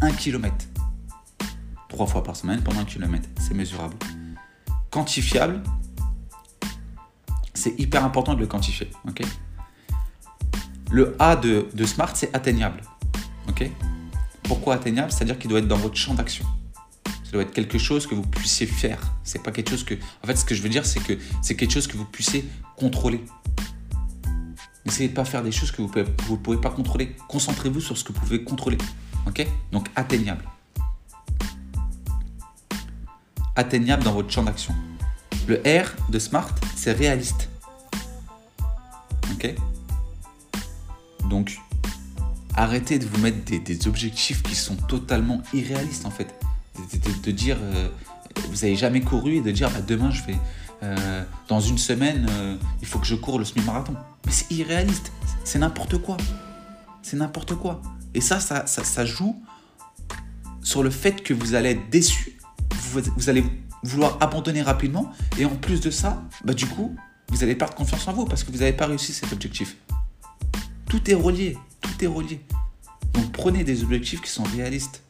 un 0.00 0.10
kilomètre. 0.10 0.64
Trois 1.88 2.06
fois 2.06 2.22
par 2.22 2.36
semaine 2.36 2.62
pendant 2.62 2.80
un 2.80 2.84
kilomètre, 2.84 3.28
c'est 3.38 3.54
mesurable. 3.54 3.96
Quantifiable, 4.90 5.62
c'est 7.52 7.78
hyper 7.78 8.04
important 8.04 8.34
de 8.34 8.40
le 8.40 8.46
quantifier. 8.46 8.90
le 10.90 11.14
A 11.18 11.36
de, 11.36 11.68
de 11.74 11.84
Smart, 11.84 12.10
c'est 12.14 12.34
atteignable. 12.34 12.82
Pourquoi 14.42 14.74
atteignable? 14.74 15.12
C'est-à-dire 15.12 15.38
qu'il 15.38 15.48
doit 15.48 15.60
être 15.60 15.68
dans 15.68 15.76
votre 15.76 15.96
champ 15.96 16.14
d'action 16.14 16.44
doit 17.32 17.42
être 17.42 17.52
quelque 17.52 17.78
chose 17.78 18.06
que 18.06 18.14
vous 18.14 18.22
puissiez 18.22 18.66
faire. 18.66 19.00
C'est 19.24 19.42
pas 19.42 19.50
quelque 19.50 19.70
chose 19.70 19.84
que. 19.84 19.94
En 20.22 20.26
fait, 20.26 20.36
ce 20.36 20.44
que 20.44 20.54
je 20.54 20.62
veux 20.62 20.68
dire, 20.68 20.84
c'est 20.84 21.00
que 21.00 21.14
c'est 21.40 21.56
quelque 21.56 21.72
chose 21.72 21.86
que 21.86 21.96
vous 21.96 22.04
puissiez 22.04 22.44
contrôler. 22.76 23.24
N'essayez 24.84 25.08
de 25.08 25.14
pas 25.14 25.24
faire 25.24 25.42
des 25.42 25.52
choses 25.52 25.70
que 25.70 25.80
vous 25.80 25.90
ne 25.96 26.36
pouvez 26.36 26.60
pas 26.60 26.70
contrôler. 26.70 27.16
Concentrez-vous 27.28 27.80
sur 27.80 27.96
ce 27.96 28.04
que 28.04 28.12
vous 28.12 28.20
pouvez 28.20 28.44
contrôler. 28.44 28.78
Ok? 29.26 29.46
Donc 29.72 29.88
atteignable. 29.96 30.44
Atteignable 33.56 34.02
dans 34.04 34.12
votre 34.12 34.30
champ 34.30 34.42
d'action. 34.42 34.74
Le 35.46 35.56
R 35.64 35.88
de 36.10 36.18
Smart, 36.18 36.54
c'est 36.76 36.92
réaliste. 36.92 37.48
Ok? 39.32 39.54
Donc, 41.30 41.58
arrêtez 42.54 42.98
de 42.98 43.06
vous 43.06 43.18
mettre 43.18 43.38
des 43.44 43.88
objectifs 43.88 44.42
qui 44.42 44.54
sont 44.54 44.76
totalement 44.76 45.42
irréalistes 45.54 46.04
en 46.04 46.10
fait 46.10 46.34
de, 47.22 47.30
dire 47.30 47.56
euh, 47.60 47.88
vous 48.48 48.54
n'avez 48.54 48.76
jamais 48.76 49.00
couru 49.00 49.36
et 49.36 49.40
de 49.40 49.50
dire 49.50 49.70
bah, 49.70 49.80
demain 49.86 50.10
je 50.10 50.22
vais 50.24 50.38
euh, 50.82 51.22
dans 51.48 51.60
une 51.60 51.78
semaine 51.78 52.26
euh, 52.30 52.56
il 52.80 52.88
faut 52.88 52.98
que 52.98 53.06
je 53.06 53.14
cours 53.14 53.38
le 53.38 53.44
semi-marathon. 53.44 53.94
Mais 54.26 54.32
c'est 54.32 54.50
irréaliste, 54.50 55.12
c'est 55.44 55.58
n'importe 55.58 55.98
quoi. 55.98 56.16
C'est 57.02 57.16
n'importe 57.16 57.54
quoi. 57.54 57.82
Et 58.14 58.20
ça, 58.20 58.40
ça, 58.40 58.66
ça, 58.66 59.04
joue 59.04 59.42
sur 60.62 60.82
le 60.82 60.90
fait 60.90 61.22
que 61.22 61.34
vous 61.34 61.54
allez 61.54 61.70
être 61.70 61.90
déçu, 61.90 62.38
vous, 62.92 63.30
allez 63.30 63.44
vouloir 63.82 64.18
abandonner 64.20 64.62
rapidement, 64.62 65.10
et 65.38 65.44
en 65.44 65.56
plus 65.56 65.80
de 65.80 65.90
ça, 65.90 66.22
bah, 66.44 66.52
du 66.52 66.66
coup, 66.66 66.94
vous 67.28 67.42
allez 67.42 67.54
perdre 67.54 67.74
confiance 67.74 68.06
en 68.06 68.12
vous 68.12 68.24
parce 68.24 68.44
que 68.44 68.52
vous 68.52 68.58
n'avez 68.58 68.72
pas 68.72 68.86
réussi 68.86 69.12
cet 69.12 69.32
objectif. 69.32 69.76
Tout 70.88 71.10
est 71.10 71.14
relié, 71.14 71.56
tout 71.80 72.04
est 72.04 72.08
relié. 72.08 72.40
Donc 73.14 73.32
prenez 73.32 73.64
des 73.64 73.82
objectifs 73.82 74.20
qui 74.20 74.30
sont 74.30 74.44
réalistes. 74.44 75.02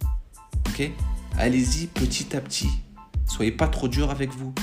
Ok? 0.69 0.91
Allez-y 1.39 1.87
petit 1.87 2.37
à 2.37 2.41
petit. 2.41 2.71
Soyez 3.27 3.53
pas 3.53 3.69
trop 3.69 3.89
dur 3.89 4.11
avec 4.11 4.31
vous. 4.33 4.55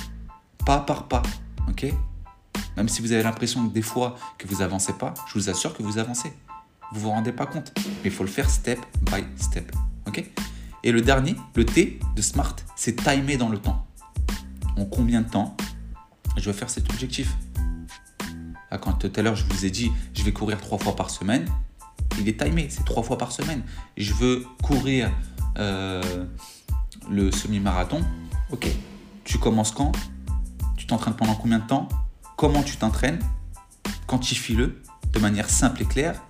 Pas 0.65 0.79
par 0.79 1.07
pas. 1.07 1.23
Ok? 1.67 1.85
Même 2.77 2.87
si 2.87 3.01
vous 3.01 3.11
avez 3.11 3.23
l'impression 3.23 3.67
que 3.67 3.73
des 3.73 3.81
fois 3.81 4.15
que 4.37 4.47
vous 4.47 4.61
avancez 4.61 4.93
pas, 4.93 5.13
je 5.27 5.33
vous 5.33 5.49
assure 5.49 5.73
que 5.73 5.83
vous 5.83 5.97
avancez. 5.97 6.31
Vous 6.93 7.01
vous 7.01 7.09
rendez 7.09 7.31
pas 7.31 7.45
compte. 7.45 7.73
Mais 7.77 8.05
il 8.05 8.11
faut 8.11 8.23
le 8.23 8.29
faire 8.29 8.49
step 8.49 8.79
by 9.01 9.23
step. 9.35 9.71
Ok? 10.07 10.23
Et 10.83 10.91
le 10.91 11.01
dernier, 11.01 11.35
le 11.55 11.65
T 11.65 11.99
de 12.15 12.21
SMART, 12.21 12.55
c'est 12.75 12.95
timer 12.95 13.37
dans 13.37 13.49
le 13.49 13.57
temps. 13.57 13.85
En 14.77 14.85
combien 14.85 15.21
de 15.21 15.29
temps 15.29 15.57
je 16.37 16.49
vais 16.49 16.57
faire 16.57 16.69
cet 16.69 16.89
objectif? 16.89 17.35
Ah, 18.71 18.77
Quand 18.77 18.93
tout 18.93 19.11
à 19.15 19.21
l'heure 19.21 19.35
je 19.35 19.45
vous 19.45 19.65
ai 19.65 19.71
dit 19.71 19.91
je 20.13 20.23
vais 20.23 20.31
courir 20.31 20.61
trois 20.61 20.77
fois 20.77 20.95
par 20.95 21.09
semaine, 21.09 21.45
il 22.19 22.27
est 22.27 22.39
timé, 22.39 22.67
c'est 22.69 22.85
trois 22.85 23.03
fois 23.03 23.17
par 23.17 23.31
semaine. 23.31 23.63
Je 23.97 24.13
veux 24.13 24.45
courir 24.61 25.11
euh, 25.57 26.25
le 27.09 27.31
semi-marathon, 27.31 28.01
ok, 28.51 28.67
tu 29.23 29.37
commences 29.37 29.71
quand? 29.71 29.91
Tu 30.77 30.87
t'entraînes 30.87 31.15
pendant 31.15 31.35
combien 31.35 31.59
de 31.59 31.67
temps? 31.67 31.87
Comment 32.37 32.63
tu 32.63 32.77
t'entraînes? 32.77 33.19
Quantifie-le 34.07 34.81
de 35.13 35.19
manière 35.19 35.49
simple 35.49 35.81
et 35.83 35.85
claire. 35.85 36.21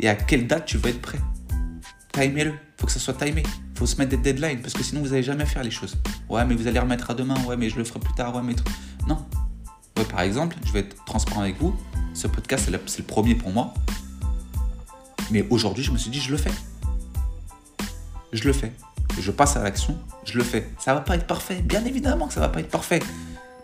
Et 0.00 0.08
à 0.08 0.14
quelle 0.14 0.46
date 0.46 0.66
tu 0.66 0.76
veux 0.78 0.90
être 0.90 1.00
prêt? 1.00 1.20
Timez-le. 2.12 2.50
Il 2.52 2.80
faut 2.80 2.86
que 2.86 2.92
ça 2.92 2.98
soit 2.98 3.14
timé. 3.14 3.42
Il 3.44 3.78
faut 3.78 3.86
se 3.86 3.96
mettre 3.96 4.10
des 4.10 4.16
deadlines 4.16 4.60
parce 4.60 4.74
que 4.74 4.82
sinon 4.82 5.00
vous 5.00 5.08
n'allez 5.08 5.22
jamais 5.22 5.46
faire 5.46 5.62
les 5.62 5.70
choses. 5.70 5.96
Ouais, 6.28 6.44
mais 6.44 6.54
vous 6.54 6.66
allez 6.66 6.78
remettre 6.78 7.10
à 7.10 7.14
demain. 7.14 7.36
Ouais, 7.44 7.56
mais 7.56 7.70
je 7.70 7.76
le 7.76 7.84
ferai 7.84 8.00
plus 8.00 8.14
tard. 8.14 8.34
Ouais, 8.34 8.42
mais. 8.42 8.56
Non. 9.06 9.24
Ouais, 9.96 10.04
par 10.04 10.20
exemple, 10.20 10.56
je 10.64 10.72
vais 10.72 10.80
être 10.80 11.04
transparent 11.04 11.40
avec 11.40 11.58
vous. 11.58 11.74
Ce 12.12 12.26
podcast, 12.26 12.70
c'est 12.86 12.98
le 12.98 13.04
premier 13.04 13.34
pour 13.34 13.50
moi. 13.50 13.72
Mais 15.30 15.46
aujourd'hui, 15.48 15.84
je 15.84 15.90
me 15.90 15.98
suis 15.98 16.10
dit, 16.10 16.20
je 16.20 16.30
le 16.30 16.36
fais. 16.36 16.52
Je 18.32 18.44
le 18.44 18.52
fais 18.52 18.72
je 19.22 19.30
passe 19.30 19.56
à 19.56 19.62
l'action, 19.62 19.98
je 20.24 20.38
le 20.38 20.44
fais. 20.44 20.68
Ça 20.78 20.94
va 20.94 21.00
pas 21.00 21.16
être 21.16 21.26
parfait, 21.26 21.62
bien 21.62 21.84
évidemment 21.84 22.28
que 22.28 22.34
ça 22.34 22.40
va 22.40 22.48
pas 22.48 22.60
être 22.60 22.70
parfait. 22.70 23.00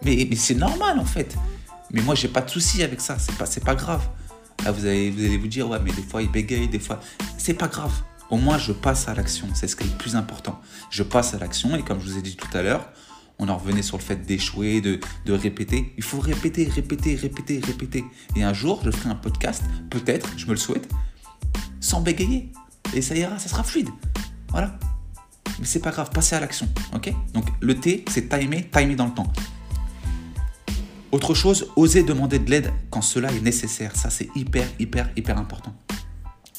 Mais, 0.04 0.28
c'est 0.36 0.54
normal 0.54 0.98
en 0.98 1.04
fait. 1.04 1.36
Mais 1.90 2.02
moi 2.02 2.14
j'ai 2.14 2.28
pas 2.28 2.40
de 2.40 2.50
souci 2.50 2.82
avec 2.82 3.00
ça, 3.00 3.16
c'est 3.18 3.36
pas, 3.36 3.46
pas 3.64 3.74
grave. 3.74 4.08
Là 4.64 4.72
vous 4.72 4.86
allez, 4.86 5.10
vous 5.10 5.48
dire, 5.48 5.68
ouais 5.68 5.78
mais 5.84 5.92
des 5.92 6.02
fois 6.02 6.22
il 6.22 6.30
bégaye, 6.30 6.68
des 6.68 6.78
fois... 6.78 7.00
C'est 7.38 7.54
pas 7.54 7.68
grave. 7.68 7.92
Au 8.30 8.36
moins 8.36 8.58
je 8.58 8.72
passe 8.72 9.08
à 9.08 9.14
l'action, 9.14 9.48
c'est 9.54 9.68
ce 9.68 9.76
qui 9.76 9.84
est 9.84 9.90
le 9.90 9.96
plus 9.96 10.16
important. 10.16 10.60
Je 10.90 11.02
passe 11.02 11.34
à 11.34 11.38
l'action 11.38 11.76
et 11.76 11.82
comme 11.82 12.00
je 12.00 12.06
vous 12.06 12.18
ai 12.18 12.22
dit 12.22 12.36
tout 12.36 12.56
à 12.56 12.62
l'heure, 12.62 12.88
on 13.38 13.48
en 13.48 13.56
revenait 13.56 13.82
sur 13.82 13.96
le 13.96 14.02
fait 14.02 14.24
d'échouer, 14.24 14.80
de 14.80 15.00
répéter. 15.32 15.92
Il 15.96 16.04
faut 16.04 16.20
répéter, 16.20 16.68
répéter, 16.68 17.16
répéter, 17.16 17.60
répéter. 17.60 18.04
Et 18.36 18.44
un 18.44 18.52
jour, 18.52 18.80
je 18.84 18.90
ferai 18.90 19.10
un 19.10 19.16
podcast, 19.16 19.64
peut-être, 19.90 20.30
je 20.36 20.46
me 20.46 20.52
le 20.52 20.56
souhaite, 20.56 20.88
sans 21.80 22.00
bégayer. 22.00 22.52
Et 22.94 23.02
ça 23.02 23.16
ira, 23.16 23.38
ça 23.38 23.48
sera 23.48 23.64
fluide. 23.64 23.88
Voilà. 24.50 24.78
Mais 25.58 25.66
c'est 25.66 25.80
pas 25.80 25.90
grave, 25.90 26.10
passez 26.10 26.34
à 26.34 26.40
l'action. 26.40 26.68
Ok? 26.94 27.12
Donc 27.34 27.46
le 27.60 27.74
T, 27.74 28.04
c'est 28.08 28.28
timer, 28.28 28.68
timer 28.70 28.96
dans 28.96 29.06
le 29.06 29.14
temps. 29.14 29.32
Autre 31.12 31.34
chose, 31.34 31.70
oser 31.76 32.02
demander 32.02 32.38
de 32.38 32.50
l'aide 32.50 32.72
quand 32.90 33.02
cela 33.02 33.30
est 33.30 33.40
nécessaire. 33.40 33.94
Ça, 33.94 34.08
c'est 34.08 34.30
hyper, 34.34 34.66
hyper, 34.78 35.10
hyper 35.14 35.36
important. 35.36 35.74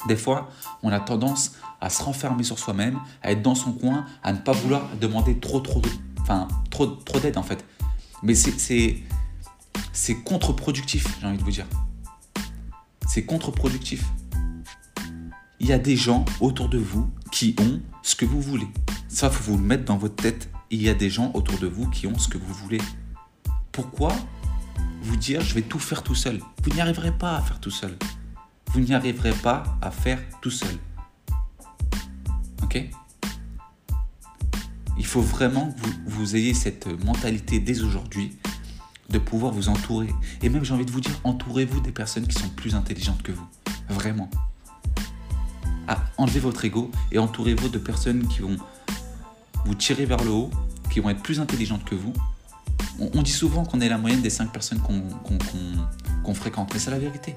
Des 0.06 0.16
fois, 0.16 0.48
on 0.82 0.92
a 0.92 1.00
tendance 1.00 1.56
à 1.80 1.90
se 1.90 2.02
renfermer 2.02 2.44
sur 2.44 2.58
soi-même, 2.58 2.98
à 3.22 3.32
être 3.32 3.42
dans 3.42 3.54
son 3.54 3.72
coin, 3.72 4.04
à 4.22 4.32
ne 4.32 4.38
pas 4.38 4.52
vouloir 4.52 4.88
demander 5.00 5.38
trop, 5.38 5.60
trop, 5.60 5.82
enfin, 6.20 6.46
trop, 6.70 6.86
trop 6.86 7.18
d'aide 7.18 7.36
en 7.36 7.42
fait. 7.42 7.64
Mais 8.22 8.34
c'est, 8.34 9.02
c'est 9.92 10.14
contre-productif, 10.24 11.18
j'ai 11.20 11.26
envie 11.26 11.38
de 11.38 11.42
vous 11.42 11.50
dire. 11.50 11.66
C'est 13.08 13.24
contre-productif. 13.24 14.04
Il 15.58 15.66
y 15.66 15.72
a 15.72 15.78
des 15.78 15.96
gens 15.96 16.24
autour 16.40 16.68
de 16.68 16.78
vous 16.78 17.10
qui 17.34 17.56
ont 17.58 17.80
ce 18.02 18.14
que 18.14 18.24
vous 18.24 18.40
voulez. 18.40 18.68
Ça, 19.08 19.28
faut 19.28 19.50
vous 19.50 19.58
le 19.58 19.64
mettre 19.64 19.84
dans 19.84 19.96
votre 19.96 20.14
tête. 20.14 20.48
Il 20.70 20.80
y 20.80 20.88
a 20.88 20.94
des 20.94 21.10
gens 21.10 21.32
autour 21.34 21.58
de 21.58 21.66
vous 21.66 21.90
qui 21.90 22.06
ont 22.06 22.16
ce 22.16 22.28
que 22.28 22.38
vous 22.38 22.54
voulez. 22.54 22.78
Pourquoi 23.72 24.12
vous 25.02 25.16
dire 25.16 25.40
je 25.40 25.52
vais 25.52 25.62
tout 25.62 25.80
faire 25.80 26.04
tout 26.04 26.14
seul? 26.14 26.38
Vous 26.62 26.72
n'y 26.72 26.80
arriverez 26.80 27.10
pas 27.10 27.36
à 27.36 27.42
faire 27.42 27.58
tout 27.58 27.72
seul. 27.72 27.96
Vous 28.72 28.78
n'y 28.78 28.94
arriverez 28.94 29.32
pas 29.32 29.64
à 29.82 29.90
faire 29.90 30.22
tout 30.42 30.52
seul. 30.52 30.76
Ok? 32.62 32.88
Il 34.96 35.04
faut 35.04 35.20
vraiment 35.20 35.72
que 35.72 35.80
vous, 35.80 35.92
vous 36.06 36.36
ayez 36.36 36.54
cette 36.54 36.86
mentalité 37.04 37.58
dès 37.58 37.82
aujourd'hui 37.82 38.38
de 39.10 39.18
pouvoir 39.18 39.50
vous 39.50 39.68
entourer. 39.68 40.14
Et 40.40 40.48
même 40.48 40.64
j'ai 40.64 40.72
envie 40.72 40.86
de 40.86 40.92
vous 40.92 41.00
dire, 41.00 41.18
entourez-vous 41.24 41.80
des 41.80 41.90
personnes 41.90 42.28
qui 42.28 42.40
sont 42.40 42.50
plus 42.50 42.76
intelligentes 42.76 43.24
que 43.24 43.32
vous. 43.32 43.48
Vraiment. 43.88 44.30
Ah, 45.86 45.98
enlevez 46.16 46.40
votre 46.40 46.64
ego 46.64 46.90
et 47.12 47.18
entourez-vous 47.18 47.68
de 47.68 47.78
personnes 47.78 48.26
qui 48.26 48.40
vont 48.40 48.56
vous 49.64 49.74
tirer 49.74 50.06
vers 50.06 50.22
le 50.22 50.30
haut, 50.30 50.50
qui 50.90 51.00
vont 51.00 51.10
être 51.10 51.22
plus 51.22 51.40
intelligentes 51.40 51.84
que 51.84 51.94
vous. 51.94 52.12
On, 52.98 53.22
dit 53.22 53.32
souvent 53.32 53.64
qu'on 53.64 53.80
est 53.80 53.88
la 53.88 53.98
moyenne 53.98 54.22
des 54.22 54.30
5 54.30 54.52
personnes 54.52 54.80
qu'on 54.80 56.34
fréquente, 56.34 56.72
mais 56.72 56.78
c'est 56.78 56.92
la 56.92 56.98
vérité. 56.98 57.34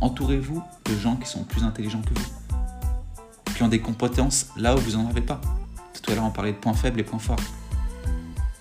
Entourez-vous 0.00 0.62
de 0.86 0.96
gens 0.96 1.16
qui 1.16 1.28
sont 1.28 1.44
plus 1.44 1.62
intelligents 1.62 2.00
que 2.00 2.18
vous, 2.18 3.54
qui 3.54 3.62
ont 3.62 3.68
des 3.68 3.80
compétences 3.80 4.46
là 4.56 4.74
où 4.74 4.78
vous 4.78 4.92
n'en 4.92 5.08
avez 5.08 5.20
pas. 5.20 5.40
Tout 5.92 6.10
à 6.10 6.14
l'heure, 6.14 6.24
on 6.24 6.30
parlait 6.30 6.52
de 6.52 6.56
points 6.56 6.72
faibles 6.72 6.98
et 7.00 7.04
points 7.04 7.18
forts. 7.18 7.40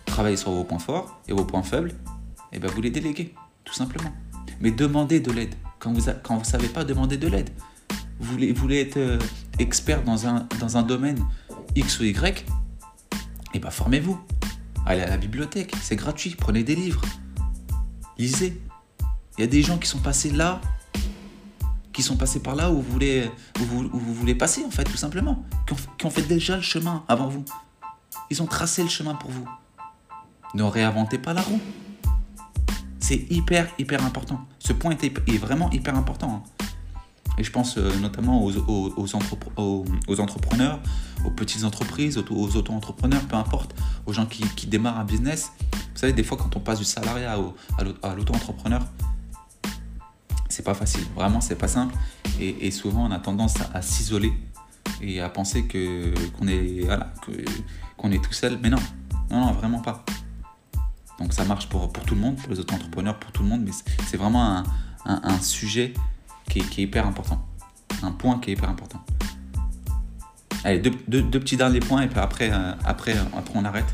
Travaillez 0.05 0.35
sur 0.37 0.51
vos 0.51 0.65
points 0.65 0.79
forts 0.79 1.21
et 1.27 1.33
vos 1.33 1.45
points 1.45 1.63
faibles, 1.63 1.93
et 2.51 2.59
ben 2.59 2.69
vous 2.69 2.81
les 2.81 2.89
déléguez, 2.89 3.33
tout 3.63 3.73
simplement. 3.73 4.11
Mais 4.59 4.71
demandez 4.71 5.19
de 5.19 5.31
l'aide. 5.31 5.55
Quand 5.79 5.93
vous 5.93 6.01
ne 6.39 6.43
savez 6.43 6.67
pas, 6.67 6.83
demander 6.83 7.17
de 7.17 7.27
l'aide 7.27 7.49
vous 8.19 8.53
voulez, 8.55 8.81
être 8.81 8.97
euh, 8.97 9.19
expert 9.59 10.03
dans 10.03 10.25
un, 10.27 10.83
domaine 10.83 11.23
X 11.75 11.99
ou 11.99 12.03
Y, 12.03 12.39
et 12.39 12.45
eh 13.53 13.59
bien 13.59 13.69
formez-vous. 13.69 14.19
Allez 14.85 15.01
à 15.01 15.07
la 15.07 15.17
bibliothèque, 15.17 15.73
c'est 15.81 15.95
gratuit, 15.95 16.35
prenez 16.37 16.63
des 16.63 16.75
livres. 16.75 17.01
Lisez. 18.17 18.61
Il 19.37 19.41
y 19.41 19.43
a 19.43 19.47
des 19.47 19.61
gens 19.61 19.77
qui 19.77 19.87
sont 19.87 19.99
passés 19.99 20.31
là, 20.31 20.61
qui 21.93 22.01
sont 22.01 22.15
passés 22.15 22.39
par 22.39 22.55
là 22.55 22.71
où 22.71 22.75
vous 22.75 22.91
voulez, 22.91 23.29
où 23.59 23.63
vous, 23.63 23.89
vous 23.91 24.13
voulez 24.13 24.33
passer, 24.33 24.63
en 24.65 24.71
fait, 24.71 24.83
tout 24.85 24.97
simplement. 24.97 25.45
Qui 25.97 26.05
ont, 26.05 26.09
fait 26.09 26.23
déjà 26.23 26.55
le 26.55 26.61
chemin 26.61 27.03
avant 27.07 27.27
vous. 27.27 27.45
Ils 28.29 28.41
ont 28.41 28.47
tracé 28.47 28.81
le 28.81 28.89
chemin 28.89 29.13
pour 29.13 29.29
vous. 29.29 29.47
Ne 30.55 30.63
réinventez 30.63 31.17
pas 31.17 31.33
la 31.33 31.41
roue. 31.41 31.61
C'est 32.99 33.27
hyper, 33.29 33.67
hyper 33.77 34.03
important. 34.03 34.45
Ce 34.59 34.73
point 34.73 34.91
est, 34.91 35.03
est 35.03 35.37
vraiment 35.37 35.69
hyper 35.71 35.95
important. 35.95 36.43
Hein. 36.43 36.66
Et 37.37 37.43
je 37.43 37.51
pense 37.51 37.77
euh, 37.77 37.95
notamment 37.99 38.43
aux, 38.43 38.51
aux, 38.51 39.15
entrepreneurs, 39.15 40.79
aux 41.23 41.31
petites 41.31 41.63
entreprises, 41.63 42.17
aux, 42.17 42.55
auto-entrepreneurs, 42.55 43.21
peu 43.21 43.35
importe, 43.35 43.75
aux 44.05 44.13
gens 44.13 44.25
qui, 44.25 44.67
démarrent 44.67 44.99
un 44.99 45.05
business. 45.05 45.51
Vous 45.71 45.99
savez, 45.99 46.13
des 46.13 46.23
fois, 46.23 46.37
quand 46.37 46.55
on 46.55 46.59
passe 46.59 46.79
du 46.79 46.85
salariat 46.85 47.37
à 48.03 48.15
l'auto-entrepreneur, 48.15 48.81
c'est 50.49 50.63
pas 50.63 50.73
facile. 50.73 51.03
Vraiment, 51.15 51.39
c'est 51.39 51.57
pas 51.57 51.67
simple. 51.67 51.93
Et, 52.39 52.71
souvent, 52.71 53.05
on 53.05 53.11
a 53.11 53.19
tendance 53.19 53.55
à, 53.73 53.81
s'isoler 53.81 54.33
et 55.01 55.21
à 55.21 55.29
penser 55.29 55.65
que 55.65 56.13
qu'on 56.37 56.47
est 56.47 56.81
voilà, 56.85 57.13
est 58.11 58.23
tout 58.23 58.33
seul. 58.33 58.57
Mais 58.61 58.69
non, 58.69 58.79
non, 59.29 59.45
non, 59.45 59.51
vraiment 59.51 59.79
pas. 59.79 60.03
Donc 61.19 61.33
ça 61.33 61.45
marche 61.45 61.67
pour, 61.67 61.91
pour 61.91 62.03
tout 62.03 62.15
le 62.15 62.21
monde, 62.21 62.35
pour 62.37 62.51
les 62.51 62.59
auto-entrepreneurs, 62.59 63.19
pour 63.19 63.31
tout 63.31 63.43
le 63.43 63.49
monde, 63.49 63.61
mais 63.63 63.71
c'est 64.05 64.17
vraiment 64.17 64.43
un, 64.43 64.63
un 65.05 65.39
sujet 65.39 65.93
qui 66.49 66.59
est, 66.59 66.77
hyper 66.77 67.05
important. 67.05 67.45
Un 68.03 68.11
point 68.11 68.39
qui 68.39 68.51
est 68.51 68.53
hyper 68.53 68.69
important. 68.69 69.03
Allez, 70.63 70.79
deux, 70.79 70.91
petits 71.39 71.57
derniers 71.57 71.79
points 71.79 72.01
et 72.01 72.07
puis 72.07 72.19
après, 72.19 72.51
euh, 72.51 72.73
après, 72.85 73.15
après 73.35 73.53
on 73.55 73.65
arrête. 73.65 73.93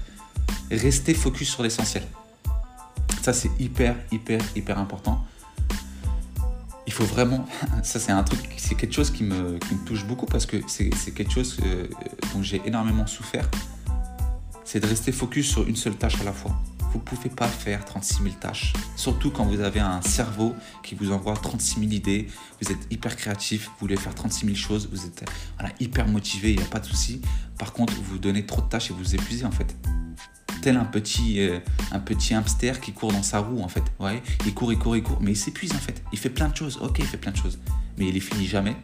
Restez 0.71 1.13
focus 1.13 1.49
sur 1.49 1.63
l'essentiel. 1.63 2.03
Ça, 3.21 3.31
c'est 3.31 3.51
hyper, 3.59 3.95
hyper, 4.11 4.41
hyper 4.55 4.79
important. 4.79 5.23
Il 6.85 6.91
faut 6.91 7.05
vraiment. 7.05 7.45
Ça, 7.83 7.99
c'est 7.99 8.11
un 8.11 8.23
truc, 8.23 8.41
c'est 8.57 8.75
quelque 8.75 8.93
chose 8.93 9.11
qui 9.11 9.23
me, 9.23 9.57
qui 9.59 9.75
me, 9.75 9.85
touche 9.85 10.05
beaucoup 10.05 10.25
parce 10.25 10.45
que 10.45 10.57
c'est 10.67 10.89
quelque 10.89 11.31
chose 11.31 11.57
euh, 11.65 11.87
dont 12.33 12.41
j'ai 12.41 12.61
énormément 12.65 13.07
souffert. 13.07 13.49
C'est 14.65 14.79
de 14.79 14.87
rester 14.87 15.11
focus 15.11 15.49
sur 15.49 15.67
une 15.67 15.75
seule 15.75 15.95
tâche 15.95 16.19
à 16.19 16.23
la 16.23 16.33
fois. 16.33 16.51
Vous 16.93 16.99
ne 16.99 17.03
pouvez 17.03 17.29
pas 17.29 17.47
faire 17.47 17.83
36 17.83 18.21
000 18.21 18.35
tâches. 18.39 18.73
Surtout 18.95 19.31
quand 19.31 19.45
vous 19.45 19.61
avez 19.61 19.79
un 19.79 20.03
cerveau 20.03 20.55
qui 20.83 20.93
vous 20.93 21.11
envoie 21.11 21.33
36 21.33 21.79
000 21.79 21.91
idées. 21.91 22.27
Vous 22.61 22.71
êtes 22.71 22.87
hyper 22.91 23.15
créatif, 23.15 23.65
vous 23.65 23.73
voulez 23.79 23.97
faire 23.97 24.13
36 24.13 24.45
000 24.45 24.55
choses, 24.55 24.87
vous 24.91 25.03
êtes 25.07 25.25
hyper 25.79 26.07
motivé, 26.07 26.51
il 26.51 26.57
n'y 26.57 26.63
a 26.63 26.67
pas 26.67 26.79
de 26.79 26.85
souci. 26.85 27.19
Par 27.57 27.73
contre, 27.73 27.93
vous 27.93 28.03
vous 28.03 28.17
donnez 28.19 28.45
trop 28.45 28.61
de 28.61 28.67
tâches 28.67 28.91
et 28.91 28.93
vous 28.93 28.99
vous 28.99 29.15
épuisez 29.15 29.43
en 29.43 29.51
fait. 29.51 29.75
Tel 30.61 30.77
un 30.77 30.85
petit, 30.85 31.41
euh, 31.41 31.59
un 31.91 31.99
petit 31.99 32.35
hamster 32.35 32.79
qui 32.79 32.93
court 32.93 33.11
dans 33.11 33.23
sa 33.23 33.39
roue 33.39 33.61
en 33.63 33.67
fait. 33.67 33.83
Ouais, 33.99 34.21
il 34.45 34.53
court, 34.53 34.71
il 34.71 34.77
court, 34.77 34.95
il 34.95 35.01
court, 35.01 35.17
mais 35.19 35.31
il 35.31 35.37
s'épuise 35.37 35.73
en 35.73 35.79
fait. 35.79 36.03
Il 36.13 36.19
fait 36.19 36.29
plein 36.29 36.47
de 36.47 36.55
choses, 36.55 36.77
ok, 36.77 36.99
il 36.99 37.05
fait 37.05 37.17
plein 37.17 37.31
de 37.31 37.37
choses. 37.37 37.57
Mais 37.97 38.07
il 38.07 38.13
les 38.13 38.19
finit 38.19 38.47
jamais 38.47 38.75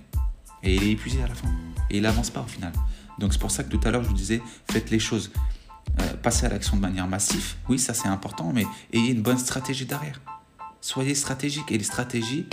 et 0.63 0.75
il 0.75 0.83
est 0.83 0.91
épuisé 0.91 1.21
à 1.21 1.27
la 1.27 1.35
fin. 1.35 1.47
Et 1.91 1.97
il 1.97 2.01
n'avance 2.01 2.31
pas 2.31 2.41
au 2.41 2.47
final. 2.47 2.73
Donc 3.19 3.33
c'est 3.33 3.39
pour 3.39 3.51
ça 3.51 3.63
que 3.63 3.69
tout 3.69 3.79
à 3.87 3.91
l'heure 3.91 4.03
je 4.03 4.07
vous 4.07 4.15
disais, 4.15 4.41
faites 4.71 4.89
les 4.89 4.99
choses 4.99 5.31
euh, 5.99 6.13
passer 6.21 6.45
à 6.45 6.49
l'action 6.49 6.77
de 6.77 6.81
manière 6.81 7.07
massive, 7.07 7.55
oui, 7.67 7.79
ça 7.79 7.93
c'est 7.93 8.07
important, 8.07 8.51
mais 8.53 8.65
ayez 8.93 9.11
une 9.11 9.21
bonne 9.21 9.37
stratégie 9.37 9.85
derrière. 9.85 10.19
Soyez 10.81 11.13
stratégique. 11.13 11.71
Et 11.71 11.77
les 11.77 11.83
stratégies, 11.83 12.45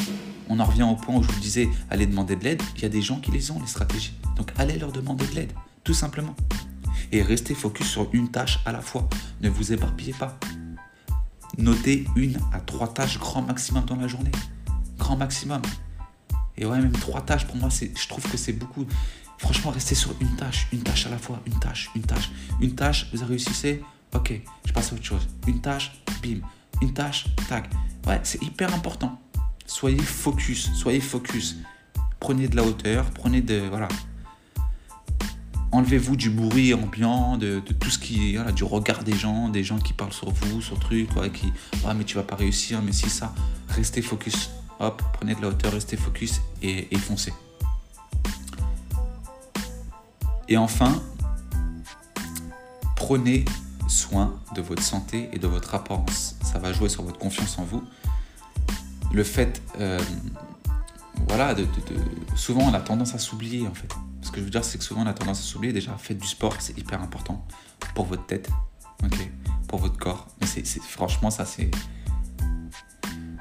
on 0.49 0.59
en 0.59 0.65
revient 0.65 0.83
au 0.83 0.97
point 0.97 1.17
où 1.17 1.23
je 1.23 1.31
vous 1.31 1.41
disais, 1.41 1.69
allez 1.91 2.07
demander 2.07 2.37
de 2.37 2.45
l'aide. 2.45 2.63
Il 2.77 2.83
y 2.83 2.85
a 2.85 2.89
des 2.89 3.03
gens 3.03 3.21
qui 3.21 3.31
les 3.31 3.51
ont, 3.51 3.61
les 3.61 3.67
stratégies. 3.67 4.15
Donc 4.37 4.53
allez 4.59 4.79
leur 4.79 4.93
demander 4.93 5.27
de 5.27 5.35
l'aide, 5.35 5.53
tout 5.85 5.95
simplement. 5.95 6.35
Et 7.13 7.23
restez 7.23 7.55
focus 7.55 7.87
sur 7.87 8.09
une 8.13 8.31
tâche 8.31 8.59
à 8.65 8.73
la 8.73 8.81
fois. 8.81 9.09
Ne 9.43 9.49
vous 9.49 9.73
éparpillez 9.73 10.15
pas. 10.15 10.39
Notez 11.59 12.05
une 12.17 12.39
à 12.53 12.61
trois 12.61 12.93
tâches 12.93 13.19
grand 13.19 13.43
maximum 13.43 13.85
dans 13.85 13.97
la 13.97 14.09
journée. 14.09 14.33
Grand 14.99 15.17
maximum. 15.17 15.63
Et 16.59 16.67
ouais, 16.67 16.81
même 16.81 16.93
trois 16.93 17.21
tâches, 17.21 17.47
pour 17.47 17.57
moi, 17.57 17.69
je 17.71 18.09
trouve 18.09 18.29
que 18.29 18.37
c'est 18.37 18.53
beaucoup. 18.53 18.87
Franchement, 19.39 19.71
restez 19.71 19.95
sur 19.95 20.15
une 20.21 20.35
tâche, 20.37 20.67
une 20.73 20.83
tâche 20.83 21.07
à 21.07 21.11
la 21.11 21.19
fois, 21.19 21.41
une 21.47 21.59
tâche, 21.59 21.91
une 21.95 22.03
tâche. 22.03 22.31
Une 22.61 22.75
tâche, 22.75 23.09
vous 23.13 23.25
réussissez, 23.25 23.83
ok, 24.15 24.41
je 24.65 24.73
passe 24.73 24.93
à 24.93 24.95
autre 24.95 25.05
chose. 25.05 25.29
Une 25.47 25.61
tâche, 25.61 25.93
bim. 26.23 26.41
Une 26.83 26.93
tâche, 26.93 27.27
tac. 27.49 27.71
Ouais, 28.07 28.21
c'est 28.23 28.43
hyper 28.43 28.75
important. 28.75 29.21
Soyez 29.67 29.99
focus, 29.99 30.71
soyez 30.75 31.01
focus. 31.01 31.57
Prenez 32.21 32.49
de 32.49 32.57
la 32.57 32.65
hauteur, 32.65 33.11
prenez 33.11 33.41
de. 33.41 33.67
Voilà. 33.69 33.89
Enlevez-vous 35.73 36.17
du 36.17 36.31
bruit 36.31 36.73
ambiant, 36.73 37.37
de, 37.37 37.61
tout 37.61 37.91
ce 37.91 37.99
qui. 37.99 38.37
Voilà, 38.37 38.53
du 38.53 38.65
regard 38.65 39.05
des 39.05 39.15
gens, 39.15 39.49
des 39.49 39.65
gens 39.65 39.79
qui 39.79 39.93
parlent 39.93 40.13
sur 40.13 40.31
vous, 40.31 40.63
sur 40.63 40.79
truc, 40.79 41.15
ouais, 41.17 41.31
qui. 41.31 41.53
Ah, 41.87 41.95
mais 41.95 42.05
tu 42.05 42.17
vas 42.17 42.23
pas 42.23 42.37
réussir, 42.37 42.81
mais 42.83 42.93
si 42.93 43.11
ça. 43.11 43.35
Restez 43.69 44.03
focus. 44.03 44.51
Hop, 44.79 45.03
prenez 45.15 45.35
de 45.35 45.41
la 45.41 45.49
hauteur, 45.49 45.73
restez 45.73 45.97
focus 45.97 46.41
et, 46.63 46.95
et 46.95 46.99
foncez. 46.99 47.33
Et 50.49 50.57
enfin, 50.57 51.03
prenez 52.95 53.45
soin 53.89 54.39
de 54.55 54.63
votre 54.63 54.83
santé 54.83 55.29
et 55.33 55.39
de 55.39 55.47
votre 55.47 55.75
apparence. 55.75 56.37
Ça 56.43 56.59
va 56.59 56.73
jouer 56.73 56.89
sur 56.89 57.03
votre 57.03 57.19
confiance 57.19 57.59
en 57.59 57.65
vous. 57.65 57.83
Le 59.13 59.25
fait, 59.25 59.63
euh, 59.81 60.01
voilà, 61.29 61.55
souvent 62.35 62.63
on 62.63 62.75
a 62.75 62.81
tendance 62.81 63.15
à 63.15 63.19
s'oublier 63.19 63.67
en 63.67 63.75
fait. 63.75 63.93
Ce 64.23 64.31
que 64.31 64.39
je 64.39 64.45
veux 64.45 64.51
dire, 64.51 64.65
c'est 64.65 64.79
que 64.79 64.85
souvent 64.85 65.03
on 65.03 65.07
a 65.07 65.15
tendance 65.15 65.41
à 65.41 65.43
s'oublier. 65.43 65.73
Déjà, 65.73 65.97
faites 65.99 66.19
du 66.19 66.27
sport, 66.27 66.57
c'est 66.59 66.77
hyper 66.77 67.01
important 67.01 67.47
pour 67.95 68.07
votre 68.07 68.27
tête, 68.27 68.51
pour 69.69 69.79
votre 69.79 69.97
corps. 69.97 70.27
Mais 70.41 70.47
c'est, 70.47 70.65
franchement, 70.83 71.31
ça 71.31 71.45
c'est, 71.45 71.71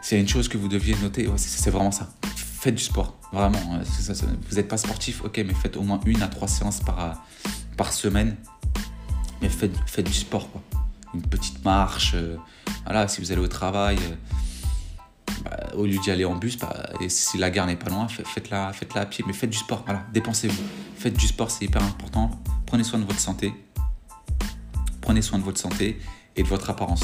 c'est 0.01 0.19
une 0.19 0.27
chose 0.27 0.47
que 0.47 0.57
vous 0.57 0.67
deviez 0.67 0.95
noter. 1.01 1.29
c'est 1.37 1.71
vraiment 1.71 1.91
ça 1.91 2.09
faites 2.65 2.73
du 2.73 2.84
sport, 2.84 3.13
vraiment. 3.32 3.60
Hein, 3.75 3.84
vous 4.49 4.56
n'êtes 4.56 4.67
pas 4.67 4.78
sportif, 4.78 5.23
ok, 5.23 5.38
mais 5.45 5.54
faites 5.54 5.78
au 5.78 5.84
moins 5.84 5.99
une 6.08 6.23
à 6.23 6.28
trois 6.28 6.47
séances 6.47 6.80
par, 6.80 7.23
par 7.78 7.93
semaine. 7.93 8.38
Mais 9.39 9.49
faites, 9.49 9.78
faites 9.86 10.08
du 10.08 10.13
sport, 10.13 10.49
quoi. 10.51 10.63
une 11.13 11.21
petite 11.21 11.63
marche. 11.63 12.15
voilà, 12.86 13.08
si 13.08 13.21
vous 13.21 13.32
allez 13.32 13.41
au 13.41 13.47
travail, 13.47 13.99
bah, 15.43 15.67
au 15.75 15.86
lieu 15.86 15.99
d'y 15.99 16.10
aller 16.10 16.25
en 16.25 16.34
bus, 16.34 16.58
bah, 16.58 16.89
et 17.01 17.10
si 17.10 17.38
la 17.38 17.51
gare 17.51 17.67
n'est 17.67 17.75
pas 17.75 17.91
loin, 17.91 18.08
faites-la 18.08 18.73
faites 18.73 18.97
à 18.97 19.06
pied, 19.06 19.23
mais 19.28 19.34
faites 19.34 19.51
du 19.51 19.60
sport. 19.60 19.84
Voilà, 19.86 20.04
dépensez-vous. 20.12 20.63
Faites 20.97 21.15
du 21.15 21.28
sport, 21.28 21.51
c'est 21.51 21.65
hyper 21.65 21.84
important. 21.84 22.32
Prenez 22.65 22.84
soin 22.84 22.97
de 22.97 23.06
votre 23.06 23.19
santé. 23.19 23.54
Prenez 25.01 25.21
soin 25.21 25.38
de 25.38 25.43
votre 25.43 25.60
santé 25.60 25.99
et 26.36 26.41
de 26.41 26.47
votre 26.47 26.67
apparence. 26.71 27.04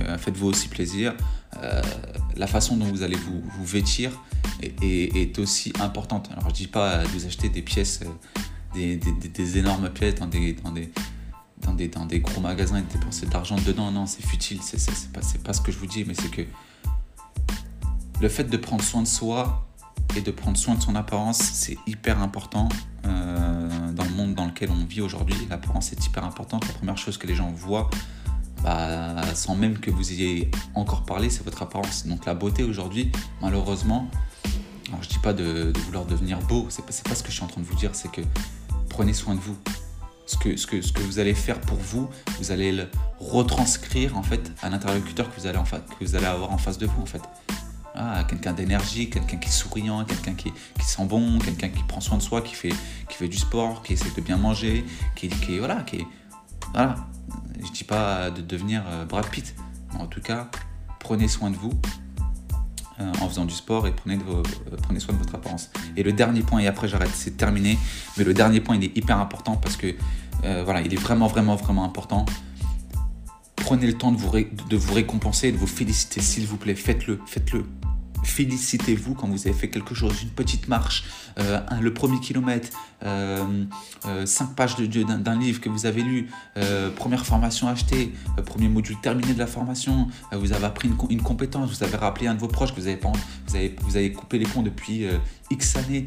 Euh, 0.00 0.18
faites-vous 0.18 0.48
aussi 0.48 0.68
plaisir. 0.68 1.14
Euh, 1.62 1.82
la 2.36 2.46
façon 2.46 2.76
dont 2.76 2.86
vous 2.86 3.02
allez 3.02 3.16
vous, 3.16 3.42
vêtir 3.64 4.10
est, 4.62 5.38
aussi 5.38 5.72
importante. 5.80 6.28
Alors 6.32 6.48
je 6.50 6.54
dis 6.54 6.66
pas 6.66 6.98
de 6.98 7.08
vous 7.08 7.26
acheter 7.26 7.48
des 7.48 7.62
pièces, 7.62 8.00
euh, 8.76 8.98
des, 9.34 9.58
énormes 9.58 9.90
pièces 9.90 10.16
dans 10.16 10.26
des, 10.26 12.20
gros 12.20 12.40
magasins 12.40 12.78
et 12.78 12.82
dépenser 12.82 13.26
de 13.26 13.32
l'argent 13.32 13.56
dedans. 13.66 13.90
Non, 13.90 14.06
c'est 14.06 14.24
futile. 14.24 14.60
C'est 14.62 15.12
pas, 15.12 15.20
pas 15.44 15.52
ce 15.52 15.60
que 15.60 15.72
je 15.72 15.78
vous 15.78 15.86
dis, 15.86 16.04
mais 16.04 16.14
c'est 16.14 16.30
que 16.30 16.42
le 18.20 18.28
fait 18.28 18.44
de 18.44 18.56
prendre 18.56 18.82
soin 18.82 19.02
de 19.02 19.08
soi 19.08 19.66
et 20.16 20.20
de 20.20 20.30
prendre 20.30 20.56
soin 20.56 20.74
de 20.74 20.82
son 20.82 20.94
apparence, 20.94 21.38
c'est 21.38 21.76
hyper 21.86 22.20
important 22.20 22.68
dans 23.04 24.04
le 24.04 24.10
monde 24.16 24.34
dans 24.34 24.46
lequel 24.46 24.70
on 24.70 24.84
vit 24.84 25.00
aujourd'hui. 25.00 25.36
L'apparence 25.48 25.92
est 25.92 26.06
hyper 26.06 26.24
importante. 26.24 26.66
La 26.66 26.74
première 26.74 26.98
chose 26.98 27.18
que 27.18 27.26
les 27.26 27.34
gens 27.34 27.50
voient 27.52 27.88
bah, 28.62 29.22
sans 29.34 29.54
même 29.54 29.78
que 29.78 29.90
vous 29.90 30.12
ayez 30.12 30.50
encore 30.74 31.04
parlé, 31.04 31.30
c'est 31.30 31.44
votre 31.44 31.62
apparence. 31.62 32.06
Donc 32.06 32.24
la 32.26 32.34
beauté 32.34 32.62
aujourd'hui, 32.64 33.12
malheureusement, 33.40 34.10
je 35.02 35.08
dis 35.08 35.18
pas 35.18 35.32
de, 35.32 35.72
vouloir 35.86 36.04
devenir 36.04 36.38
beau, 36.40 36.66
c'est 36.68 36.84
pas, 36.84 36.92
pas 37.08 37.14
ce 37.14 37.22
que 37.22 37.30
je 37.30 37.34
suis 37.34 37.44
en 37.44 37.48
train 37.48 37.60
de 37.60 37.66
vous 37.66 37.74
dire, 37.76 37.90
c'est 37.94 38.10
que 38.10 38.22
prenez 38.88 39.12
soin 39.12 39.34
de 39.34 39.40
vous. 39.40 39.56
Ce 40.26 40.36
que, 40.36 41.02
vous 41.02 41.18
allez 41.20 41.34
faire 41.34 41.60
pour 41.60 41.78
vous, 41.78 42.08
vous 42.38 42.50
allez 42.50 42.72
le 42.72 42.88
retranscrire 43.20 44.18
en 44.18 44.24
fait 44.24 44.52
à 44.60 44.68
l'interlocuteur 44.68 45.32
que 45.32 45.40
vous 45.40 45.46
allez, 45.46 46.26
avoir 46.26 46.50
en 46.50 46.58
face 46.58 46.78
de 46.78 46.86
vous 46.86 47.02
en 47.02 47.06
fait. 47.06 47.22
Ah, 47.94 48.24
quelqu'un 48.28 48.52
d'énergie, 48.52 49.08
quelqu'un 49.08 49.36
qui 49.36 49.48
est 49.48 49.52
souriant, 49.52 50.04
quelqu'un 50.04 50.34
qui, 50.34 50.52
qui, 50.78 50.84
sent 50.84 51.04
bon, 51.04 51.38
quelqu'un 51.38 51.68
qui 51.68 51.82
prend 51.84 52.00
soin 52.00 52.18
de 52.18 52.22
soi, 52.22 52.42
qui 52.42 52.54
fait, 52.54 52.74
qui 53.08 53.16
fait 53.16 53.28
du 53.28 53.38
sport, 53.38 53.82
qui 53.82 53.92
essaie 53.92 54.10
de 54.14 54.20
bien 54.20 54.36
manger, 54.36 54.84
qui, 55.14 55.28
qui 55.28 55.58
voilà, 55.58 55.76
qui 55.82 56.04
voilà, 56.74 56.96
je 57.64 57.72
dis 57.72 57.84
pas 57.84 58.30
de 58.30 58.42
devenir 58.42 58.82
euh, 58.86 59.04
Brad 59.04 59.26
Pitt. 59.26 59.54
En 59.98 60.06
tout 60.06 60.20
cas, 60.20 60.48
prenez 61.00 61.28
soin 61.28 61.50
de 61.50 61.56
vous 61.56 61.72
euh, 63.00 63.12
en 63.20 63.28
faisant 63.28 63.44
du 63.44 63.54
sport 63.54 63.86
et 63.86 63.94
euh, 64.06 64.42
prenez 64.82 65.00
soin 65.00 65.14
de 65.14 65.18
votre 65.18 65.34
apparence. 65.34 65.70
Et 65.96 66.02
le 66.02 66.12
dernier 66.12 66.42
point, 66.42 66.60
et 66.60 66.66
après 66.66 66.88
j'arrête, 66.88 67.10
c'est 67.14 67.36
terminé, 67.36 67.78
mais 68.16 68.24
le 68.24 68.34
dernier 68.34 68.60
point, 68.60 68.76
il 68.76 68.84
est 68.84 68.96
hyper 68.96 69.18
important 69.18 69.56
parce 69.56 69.76
que 69.76 69.94
voilà, 70.64 70.80
il 70.80 70.92
est 70.94 70.98
vraiment, 70.98 71.26
vraiment, 71.26 71.56
vraiment 71.56 71.84
important. 71.84 72.24
Prenez 73.56 73.86
le 73.86 73.94
temps 73.94 74.12
de 74.12 74.16
vous, 74.16 74.30
de 74.30 74.76
vous 74.76 74.94
récompenser, 74.94 75.50
de 75.50 75.56
vous 75.56 75.66
féliciter, 75.66 76.20
s'il 76.20 76.46
vous 76.46 76.56
plaît, 76.56 76.76
faites-le, 76.76 77.20
faites-le 77.26 77.64
félicitez-vous 78.26 79.14
quand 79.14 79.28
vous 79.28 79.46
avez 79.46 79.56
fait 79.56 79.68
quelque 79.68 79.94
chose, 79.94 80.22
une 80.22 80.30
petite 80.30 80.68
marche, 80.68 81.04
euh, 81.38 81.60
le 81.80 81.92
premier 81.92 82.20
kilomètre, 82.20 82.68
euh, 83.02 83.64
euh, 84.06 84.26
cinq 84.26 84.54
pages 84.54 84.76
d'un 84.76 85.38
livre 85.38 85.60
que 85.60 85.68
vous 85.68 85.86
avez 85.86 86.02
lu, 86.02 86.28
première 86.96 87.24
formation 87.24 87.68
achetée, 87.68 88.12
premier 88.44 88.68
module 88.68 88.96
terminé 89.00 89.32
de 89.32 89.38
la 89.38 89.46
formation, 89.46 90.08
vous 90.32 90.52
avez 90.52 90.64
appris 90.64 90.90
une, 91.10 91.22
compétence, 91.22 91.70
vous 91.70 91.84
avez 91.84 91.96
rappelé 91.96 92.26
un 92.26 92.34
de 92.34 92.40
vos 92.40 92.48
proches 92.48 92.74
que 92.74 92.80
vous 92.80 92.88
avez, 92.88 93.00
vous 93.00 93.86
vous 93.86 93.96
avez 93.96 94.12
coupé 94.12 94.38
les 94.38 94.46
ponts 94.46 94.62
depuis 94.62 95.06
X 95.50 95.76
années 95.76 96.06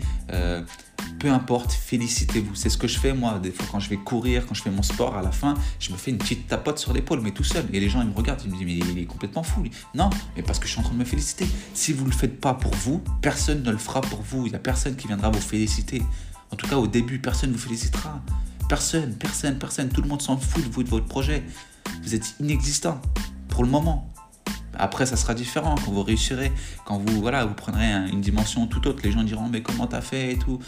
peu 1.19 1.29
importe, 1.29 1.73
félicitez-vous. 1.73 2.55
C'est 2.55 2.69
ce 2.69 2.77
que 2.77 2.87
je 2.87 2.97
fais 2.97 3.13
moi, 3.13 3.39
des 3.39 3.51
fois 3.51 3.65
quand 3.71 3.79
je 3.79 3.89
vais 3.89 3.97
courir, 3.97 4.45
quand 4.47 4.53
je 4.53 4.61
fais 4.61 4.71
mon 4.71 4.81
sport, 4.81 5.15
à 5.15 5.21
la 5.21 5.31
fin, 5.31 5.53
je 5.79 5.91
me 5.91 5.97
fais 5.97 6.11
une 6.11 6.17
petite 6.17 6.47
tapote 6.47 6.79
sur 6.79 6.93
l'épaule, 6.93 7.21
mais 7.21 7.31
tout 7.31 7.43
seul. 7.43 7.65
Et 7.73 7.79
les 7.79 7.89
gens, 7.89 8.01
ils 8.01 8.07
me 8.07 8.15
regardent, 8.15 8.41
ils 8.43 8.51
me 8.51 8.55
disent, 8.55 8.65
mais 8.65 8.93
il 8.93 8.99
est 8.99 9.05
complètement 9.05 9.43
fou. 9.43 9.63
Non, 9.93 10.09
mais 10.35 10.43
parce 10.43 10.59
que 10.59 10.65
je 10.65 10.71
suis 10.71 10.79
en 10.79 10.83
train 10.83 10.93
de 10.93 10.99
me 10.99 11.05
féliciter. 11.05 11.47
Si 11.73 11.93
vous 11.93 12.05
ne 12.05 12.09
le 12.09 12.15
faites 12.15 12.39
pas 12.39 12.53
pour 12.53 12.73
vous, 12.75 13.01
personne 13.21 13.63
ne 13.63 13.71
le 13.71 13.77
fera 13.77 14.01
pour 14.01 14.21
vous. 14.21 14.45
Il 14.45 14.51
n'y 14.51 14.55
a 14.55 14.59
personne 14.59 14.95
qui 14.95 15.07
viendra 15.07 15.29
vous 15.29 15.41
féliciter. 15.41 16.01
En 16.51 16.55
tout 16.55 16.67
cas, 16.67 16.77
au 16.77 16.87
début, 16.87 17.19
personne 17.19 17.51
ne 17.51 17.55
vous 17.55 17.61
félicitera. 17.61 18.21
Personne, 18.67 19.15
personne, 19.15 19.57
personne. 19.59 19.89
Tout 19.89 20.01
le 20.01 20.07
monde 20.07 20.21
s'en 20.21 20.37
fout 20.37 20.63
de 20.63 20.71
vous, 20.71 20.83
de 20.83 20.89
votre 20.89 21.05
projet. 21.05 21.43
Vous 22.03 22.15
êtes 22.15 22.35
inexistant 22.39 23.01
pour 23.49 23.63
le 23.63 23.69
moment. 23.69 24.11
Après, 24.79 25.05
ça 25.05 25.17
sera 25.17 25.33
différent 25.33 25.75
quand 25.75 25.91
vous 25.91 26.03
réussirez, 26.03 26.51
quand 26.85 26.97
vous, 26.97 27.21
voilà, 27.21 27.45
vous 27.45 27.53
prendrez 27.53 27.91
une 28.11 28.21
dimension 28.21 28.65
tout 28.65 28.87
autre. 28.87 29.01
Les 29.03 29.11
gens 29.11 29.23
diront, 29.23 29.47
mais 29.49 29.61
comment 29.61 29.87
t'as 29.87 30.01
fait 30.01 30.33
et 30.33 30.37
tout. 30.37 30.59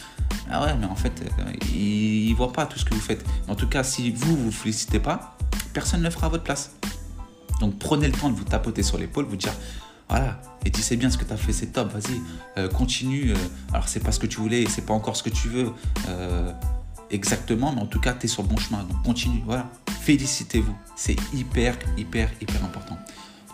Ah 0.49 0.63
ouais, 0.63 0.75
mais 0.79 0.85
en 0.85 0.95
fait, 0.95 1.13
euh, 1.39 1.51
ils, 1.73 2.31
ne 2.31 2.35
voient 2.35 2.51
pas 2.51 2.65
tout 2.65 2.77
ce 2.77 2.85
que 2.85 2.93
vous 2.93 2.99
faites. 2.99 3.25
en 3.47 3.55
tout 3.55 3.67
cas, 3.67 3.83
si 3.83 4.11
vous 4.11 4.35
vous 4.35 4.51
félicitez 4.51 4.99
pas, 4.99 5.37
personne 5.73 6.01
ne 6.01 6.09
fera 6.09 6.27
à 6.27 6.29
votre 6.29 6.43
place. 6.43 6.75
Donc 7.59 7.79
prenez 7.79 8.07
le 8.07 8.13
temps 8.13 8.29
de 8.29 8.35
vous 8.35 8.43
tapoter 8.43 8.83
sur 8.83 8.97
l'épaule, 8.97 9.25
vous 9.25 9.37
dire, 9.37 9.53
voilà, 10.09 10.41
et 10.65 10.71
tu 10.71 10.81
sais 10.81 10.97
bien 10.97 11.09
ce 11.09 11.17
que 11.17 11.23
tu 11.23 11.31
as 11.31 11.37
fait, 11.37 11.53
c'est 11.53 11.67
top, 11.67 11.93
vas-y, 11.93 12.19
euh, 12.57 12.67
continue. 12.67 13.31
Euh, 13.31 13.35
alors 13.71 13.87
c'est 13.87 14.01
pas 14.01 14.11
ce 14.11 14.19
que 14.19 14.27
tu 14.27 14.39
voulais, 14.39 14.65
c'est 14.67 14.85
pas 14.85 14.93
encore 14.93 15.15
ce 15.15 15.23
que 15.23 15.29
tu 15.29 15.47
veux 15.47 15.71
exactement, 17.11 17.73
mais 17.73 17.81
en 17.81 17.85
tout 17.85 17.99
cas, 17.99 18.13
tu 18.13 18.25
es 18.25 18.29
sur 18.29 18.43
le 18.43 18.47
bon 18.47 18.57
chemin. 18.57 18.83
Donc 18.83 19.03
continue, 19.03 19.41
voilà. 19.45 19.69
Félicitez-vous. 20.01 20.75
C'est 20.95 21.15
hyper, 21.33 21.77
hyper, 21.97 22.29
hyper 22.41 22.63
important. 22.63 22.97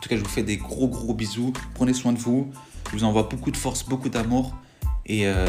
Tout 0.08 0.16
cas, 0.16 0.20
je 0.20 0.24
vous 0.24 0.30
fais 0.30 0.44
des 0.44 0.56
gros, 0.56 0.88
gros 0.88 1.14
bisous. 1.14 1.52
Prenez 1.74 1.92
soin 1.92 2.14
de 2.14 2.18
vous. 2.18 2.50
Je 2.86 2.98
vous 2.98 3.04
envoie 3.04 3.24
beaucoup 3.24 3.52
de 3.52 3.58
force, 3.58 3.84
beaucoup 3.84 4.08
d'amour. 4.08 4.56
Et, 5.06 5.28
euh, 5.28 5.48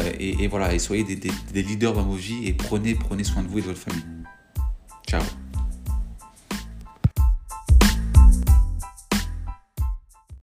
voilà, 0.49 0.73
et 0.73 0.79
soyez 0.79 1.05
des, 1.05 1.15
des 1.15 1.63
leaders 1.63 1.93
dans 1.93 2.03
vos 2.03 2.15
vies 2.15 2.45
et 2.45 2.51
prenez, 2.51 2.93
prenez 2.93 3.23
soin 3.23 3.41
de 3.41 3.47
vous 3.47 3.59
et 3.59 3.61
de 3.61 3.67
votre 3.67 3.79
famille. 3.79 4.03
Ciao 5.07 5.21